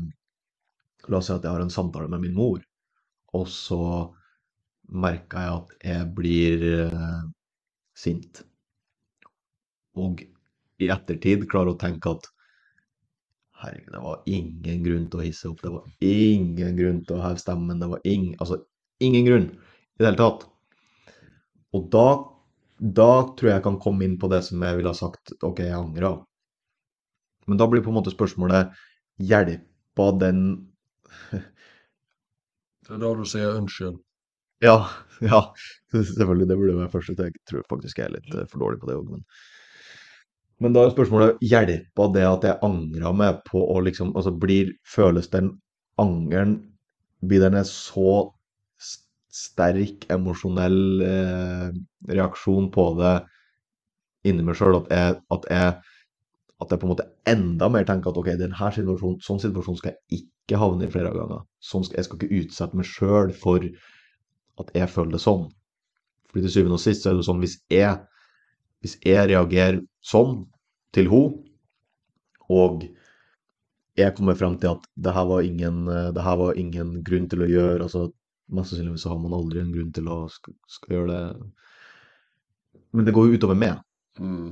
[1.10, 2.62] La oss si at jeg har en samtale med min mor,
[3.38, 3.82] og så
[5.06, 7.26] merker jeg at jeg blir eh,
[7.97, 8.41] sint.
[9.95, 10.24] Og
[10.82, 12.32] i ettertid klarer å tenke at
[13.56, 15.62] Herregud, det var ingen grunn til å hisse opp.
[15.64, 17.80] Det var ingen grunn til å heve stemmen.
[17.80, 18.60] Det var ing, altså,
[18.99, 20.43] ingen grunn i det hele tatt.
[21.76, 22.08] Og da,
[22.99, 25.64] da tror jeg jeg kan komme inn på det som jeg ville ha sagt OK,
[25.64, 26.20] jeg angrer.
[27.47, 28.76] Men da blir på en måte spørsmålet
[29.24, 30.41] Hjelpa den
[32.86, 33.97] Det er da du sier unnskyld.
[34.63, 34.78] Ja,
[35.26, 35.41] ja,
[35.91, 36.47] selvfølgelig.
[36.49, 37.32] Det burde være første til.
[37.32, 39.26] Jeg tror faktisk jeg er litt eh, for dårlig på det òg, men
[40.63, 44.70] Men da er spørsmålet hjelpa det at jeg angra meg på å liksom Altså blir
[44.88, 45.49] Føles den
[45.99, 46.53] angeren
[47.28, 48.32] Blir den en så
[49.36, 51.68] sterk emosjonell eh,
[52.07, 53.18] reaksjon på det
[54.30, 55.95] inni meg sjøl at at jeg
[56.66, 59.93] at jeg på en måte enda mer tenker at ok, denne situasjonen, sånn situasjon skal
[59.93, 61.45] jeg ikke havne i flere ganger.
[61.63, 63.70] Sånn skal, jeg skal ikke utsette meg sjøl for
[64.61, 65.47] at jeg føler det sånn.
[66.30, 67.95] Fordi til syvende og sist så er det sånn hvis jeg,
[68.84, 70.43] hvis jeg reagerer sånn
[70.95, 71.41] til henne,
[72.51, 72.84] og
[73.97, 77.45] jeg kommer frem til at det her var ingen, det her var ingen grunn til
[77.45, 78.09] å gjøre, altså
[78.53, 81.24] mest sannsynligvis så har man aldri en grunn til å skal, skal gjøre det.
[82.95, 83.80] Men det går jo utover meg.
[84.20, 84.51] Mm.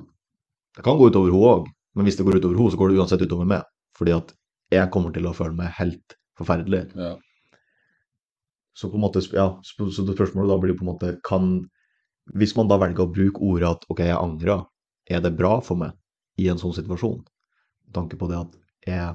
[0.73, 2.99] Det kan gå utover henne òg, men hvis det går utover henne, så går det
[3.01, 3.67] uansett utover meg.
[3.97, 4.33] Fordi at
[4.73, 6.87] jeg kommer til å føle meg helt forferdelig.
[6.97, 7.13] Ja.
[8.73, 11.67] Så på en måte, ja, så så det spørsmålet da blir på en måte kan
[12.39, 14.61] Hvis man da velger å bruke ordet at OK, jeg angrer,
[15.11, 15.91] er det bra for meg
[16.39, 17.17] i en sånn situasjon?
[17.19, 18.53] Med tanke på det at
[18.87, 19.09] jeg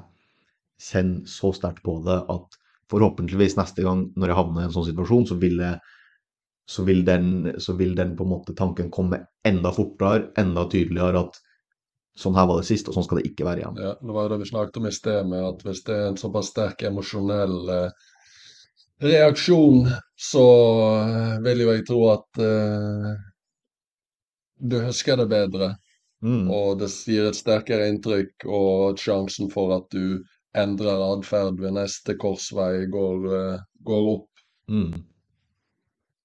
[0.77, 2.59] kjenner så sterkt på det at
[2.93, 5.81] forhåpentligvis neste gang når jeg havner i en sånn situasjon, så vil jeg
[6.69, 11.23] så vil den, så vil den på en måte tanken komme enda fortere, enda tydeligere
[11.25, 11.39] at
[12.19, 13.81] sånn her var det sist, og sånn skal det ikke være igjen.
[13.81, 16.07] Ja, det var jo det vi snakket om i sted, med at hvis det er
[16.09, 18.07] en såpass sterk emosjonell eh,
[19.03, 19.87] reaksjon,
[20.19, 20.47] så
[20.99, 23.13] eh, vil jo jeg tro at eh,
[24.59, 25.73] du husker det bedre.
[26.19, 26.49] Mm.
[26.51, 30.19] Og det gir et sterkere inntrykk, og sjansen for at du
[30.57, 34.43] endrer atferd ved neste korsvei går, eh, går opp.
[34.67, 35.05] Mm.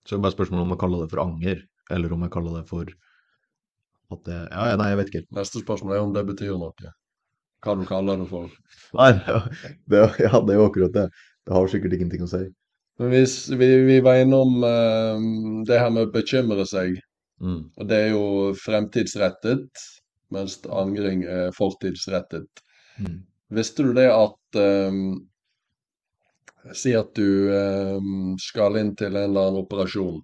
[0.04, 1.62] Så det er bare spørsmål om jeg kaller det for anger,
[1.94, 2.90] eller om jeg kaller det for
[4.12, 5.24] at det Ja, ja, nei, jeg vet ikke.
[5.38, 6.92] Neste spørsmål er om det betyr noe.
[7.64, 8.50] Hva du kaller det for.
[8.98, 9.12] Nei,
[9.88, 11.08] det, ja, det er jo akkurat det.
[11.44, 12.44] Det har sikkert ingenting å si.
[13.00, 15.16] Men hvis vi, vi var innom uh,
[15.66, 17.00] det her med å bekymre seg,
[17.42, 17.64] Mm.
[17.76, 18.26] og det er jo
[18.56, 19.80] fremtidsrettet,
[20.32, 22.62] mens angring er fortidsrettet.
[23.02, 23.16] Mm.
[23.58, 25.00] Visste du det at um,
[26.72, 30.22] Si at du um, skal inn til en eller annen operasjon.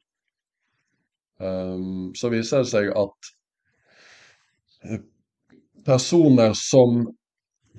[1.37, 3.29] Um, så viser det seg at
[5.87, 7.05] personer som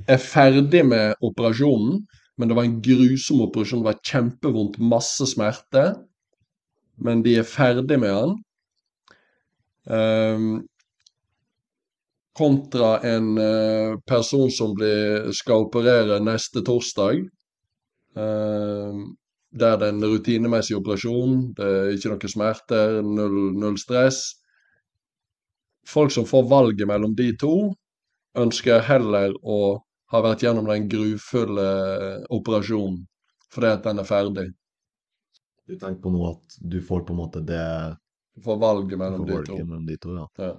[0.09, 2.01] er ferdig med operasjonen,
[2.37, 5.91] men det var en grusom operasjon, det var kjempevondt, masse smerte,
[7.01, 8.39] men de er ferdig med den,
[9.89, 10.59] Um,
[12.37, 17.23] kontra en uh, person som blir, skal operere neste torsdag,
[18.15, 19.17] Um,
[19.59, 24.19] der det er en rutinemessig operasjon, det er ikke noe smerter, null, null stress.
[25.91, 27.53] Folk som får valget mellom de to,
[28.39, 29.57] ønsker heller å
[30.11, 31.67] ha vært gjennom den grufulle
[32.31, 33.01] operasjonen
[33.51, 34.45] fordi at den er ferdig.
[35.67, 37.63] Du tenker på nå at du får på en måte det
[38.35, 39.57] Du får valget mellom de to.
[39.59, 40.27] mellom de to, ja.
[40.39, 40.51] Ja.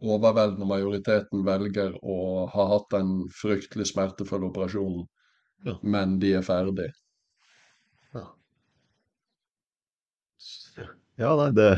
[0.00, 2.18] Overveldende majoriteten velger å
[2.52, 5.06] ha hatt den fryktelig smertefulle operasjonen,
[5.64, 5.74] Ja.
[5.82, 6.88] men de er ferdig.
[8.14, 8.24] Ja,
[11.20, 11.70] ja nei, det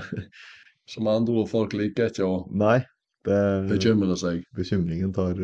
[0.91, 2.81] Som andre ord, folk liker ikke å Nei.
[3.23, 3.37] Det,
[3.71, 4.41] bekymre seg.
[4.59, 5.39] bekymringen tar,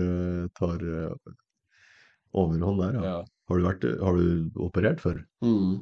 [0.59, 1.34] tar eh,
[2.34, 3.03] overhånd der, ja.
[3.12, 3.18] Ja.
[3.49, 5.20] Har du, vært, har du operert før?
[5.47, 5.76] Mm.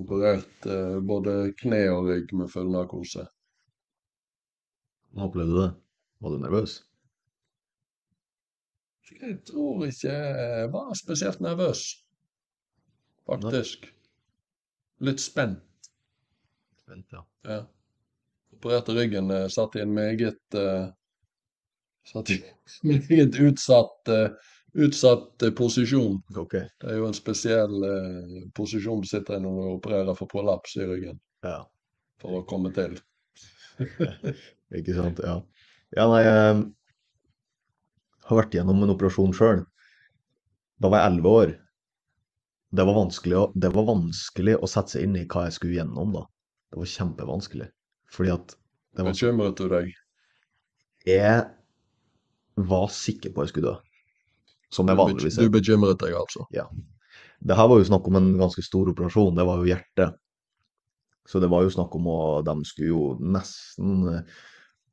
[0.00, 3.26] Operert eh, både kne og rygg med full narkose.
[5.10, 5.70] Hvordan opplevde du det?
[6.24, 6.78] Var du nervøs?
[9.20, 11.80] Jeg tror ikke jeg var spesielt nervøs,
[13.26, 13.88] faktisk.
[15.02, 15.60] Litt spent.
[16.78, 17.22] Spent, ja.
[17.44, 17.60] Ja.
[18.60, 20.88] Opererte ryggen, eh, satt i en meget eh,
[22.12, 22.42] Satt i
[22.82, 24.28] en meget utsatt, eh,
[24.72, 26.18] utsatt posisjon.
[26.36, 26.66] Okay.
[26.80, 27.80] Det er jo en spesiell
[28.54, 31.62] posisjon du sitter i når du opererer for prolaps i ryggen, Ja.
[32.20, 32.98] for å komme til.
[34.78, 35.24] Ikke sant?
[35.24, 35.40] Ja.
[35.96, 36.60] Ja, nei, jeg
[38.28, 39.64] har vært gjennom en operasjon sjøl.
[40.80, 41.56] Da var jeg elleve år.
[42.70, 46.12] Det var, å, det var vanskelig å sette seg inn i hva jeg skulle gjennom
[46.14, 46.28] da.
[46.70, 47.72] Det var kjempevanskelig.
[48.10, 48.54] Fordi at
[48.96, 49.92] det var, Bekymret du deg?
[51.06, 51.44] jeg
[52.70, 53.76] var sikker på at jeg skulle dø.
[54.70, 55.46] Som jeg vanligvis er.
[55.46, 56.44] du bekymret deg, altså?
[57.40, 59.34] Det her var jo snakk om en ganske stor operasjon.
[59.38, 60.18] Det var jo hjertet.
[61.26, 64.24] Så det var jo snakk om å De skulle jo nesten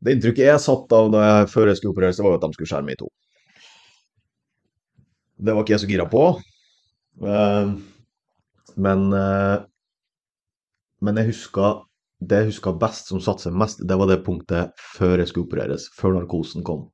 [0.04, 2.70] Det inntrykket jeg satt av jeg, før jeg skulle opereres, var jo at de skulle
[2.70, 3.10] skjære meg i to.
[5.38, 6.24] Det var ikke jeg så gira på.
[7.26, 7.74] Eh,
[8.78, 9.58] Men eh,
[11.02, 11.87] Men jeg huska
[12.20, 15.46] Det jeg huska best, som satte seg mest, det var det punktet før jeg skulle
[15.46, 15.88] opereres.
[15.94, 16.88] Før narkosen kom.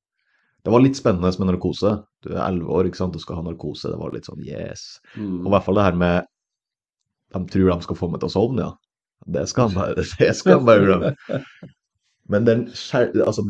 [0.63, 1.93] Det var litt spennende med narkose.
[2.24, 3.89] Du er elleve år, ikke sant, du skal ha narkose.
[3.91, 4.99] Det var litt sånn yes.
[5.15, 5.47] Og Mm.
[5.47, 6.26] i hvert fall det her med
[7.34, 8.74] De tror de skal få meg til å sovne, ja.
[9.26, 11.41] Det skal de bare, det skal han bare glemme.
[12.30, 12.65] Men den.
[13.26, 13.43] Altså,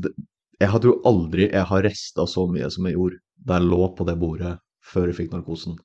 [0.61, 4.05] jeg tror aldri jeg har rista så mye som jeg gjorde da jeg lå på
[4.07, 4.53] det bordet
[4.85, 5.75] før jeg fikk narkosen.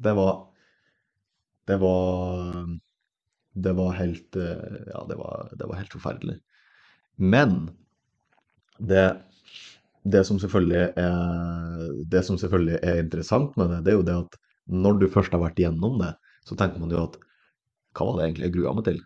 [0.00, 0.48] Det var
[1.68, 2.66] Det var
[3.54, 6.38] Det var helt eh, Ja, det var, det var helt forferdelig.
[7.16, 7.70] Men
[8.78, 9.06] det
[10.04, 10.90] det som er,
[12.04, 14.36] det som selvfølgelig er interessant med det, det er jo det at
[14.68, 16.10] når du først har vært igjennom det,
[16.44, 17.16] så tenker man jo at
[17.96, 18.98] hva var det egentlig jeg grua meg til?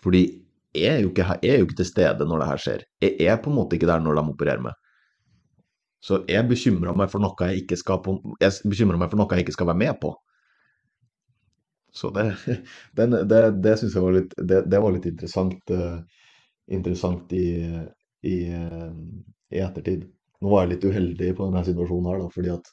[0.00, 0.22] Fordi
[0.76, 2.84] jeg er jo ikke, jeg er jo ikke til stede når det her skjer.
[3.02, 4.78] Jeg er på en måte ikke der når de opererer meg.
[6.00, 7.10] Så jeg bekymra meg
[9.02, 10.14] meg for noe jeg ikke skal være med på.
[11.92, 12.36] Så det,
[12.98, 15.98] den, det, det syns jeg var litt, det, det var litt interessant, uh,
[16.70, 17.46] interessant i,
[18.26, 18.92] i, uh,
[19.50, 20.06] i ettertid.
[20.40, 22.70] Nå var jeg litt uheldig på denne situasjonen her, da, fordi at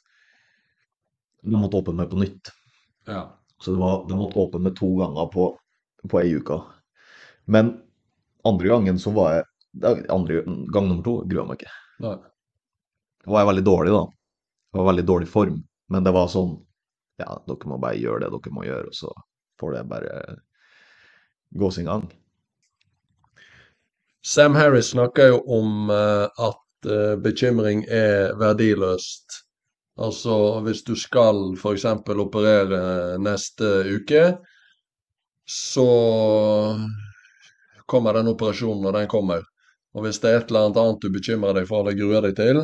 [1.42, 2.52] du måtte åpne meg på nytt.
[3.08, 3.26] Ja.
[3.58, 5.50] Så det, var, det måtte åpne meg to ganger på,
[6.08, 6.60] på ei uke.
[7.50, 7.74] Men
[8.48, 9.46] andre gangen så var jeg
[10.10, 10.42] andre,
[10.72, 11.74] Gang nummer to grua meg ikke.
[12.04, 12.16] Nei.
[13.24, 14.04] Da var jeg veldig dårlig, da.
[14.68, 15.58] Jeg var veldig dårlig form.
[15.92, 16.54] Men det var sånn
[17.18, 19.12] Ja, dere må bare gjøre det dere må gjøre, og så
[19.58, 20.14] får det bare
[21.58, 22.06] gå sin gang.
[24.24, 29.42] Sam Harris snakker jo om eh, at eh, bekymring er verdiløst.
[29.98, 31.86] Altså hvis du skal f.eks.
[32.14, 34.24] operere neste uke,
[35.48, 35.88] så
[37.88, 39.46] kommer den operasjonen når den kommer.
[39.96, 42.36] Og hvis det er et eller annet annet du bekymrer deg for eller gruer deg
[42.38, 42.60] til,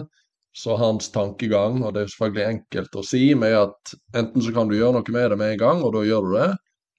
[0.55, 4.71] så hans tankegang, og det er selvfølgelig enkelt å si, med at enten så kan
[4.71, 6.51] du gjøre noe med det med en gang, og da gjør du det,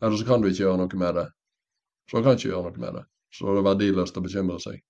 [0.03, 1.26] eller så kan du ikke gjøre noe med det.
[2.12, 3.06] Så kan du ikke gjøre noe med det.
[3.32, 4.82] Så det er verdiløst å bekymre seg.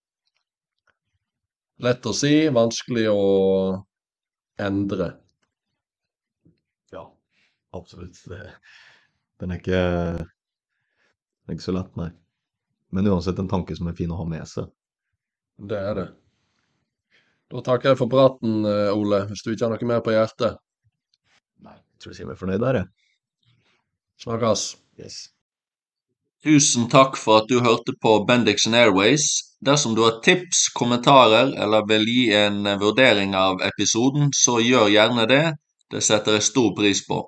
[1.85, 3.21] Lett å si, vanskelig å
[4.65, 5.11] endre.
[6.95, 7.05] Ja,
[7.77, 8.17] absolutt.
[8.25, 8.41] Det,
[9.43, 9.85] den, er ikke,
[10.17, 12.09] den er ikke så lett, nei.
[12.95, 14.73] Men uansett en tanke som er fin å ha med seg.
[15.69, 16.11] Det er det.
[17.53, 20.57] Da takker jeg for praten, eh, Ole, hvis du ikke har noe mer på hjertet.
[21.65, 22.91] Nei, jeg tror jeg sier meg fornøyd der, jeg.
[24.25, 24.63] Snakkes.
[24.97, 25.17] Yes.
[26.45, 29.27] Tusen takk for at du hørte på Bendixen Airways.
[29.65, 35.25] Dersom du har tips, kommentarer eller vil gi en vurdering av episoden, så gjør gjerne
[35.29, 35.45] det.
[35.91, 37.23] Det setter jeg stor pris på.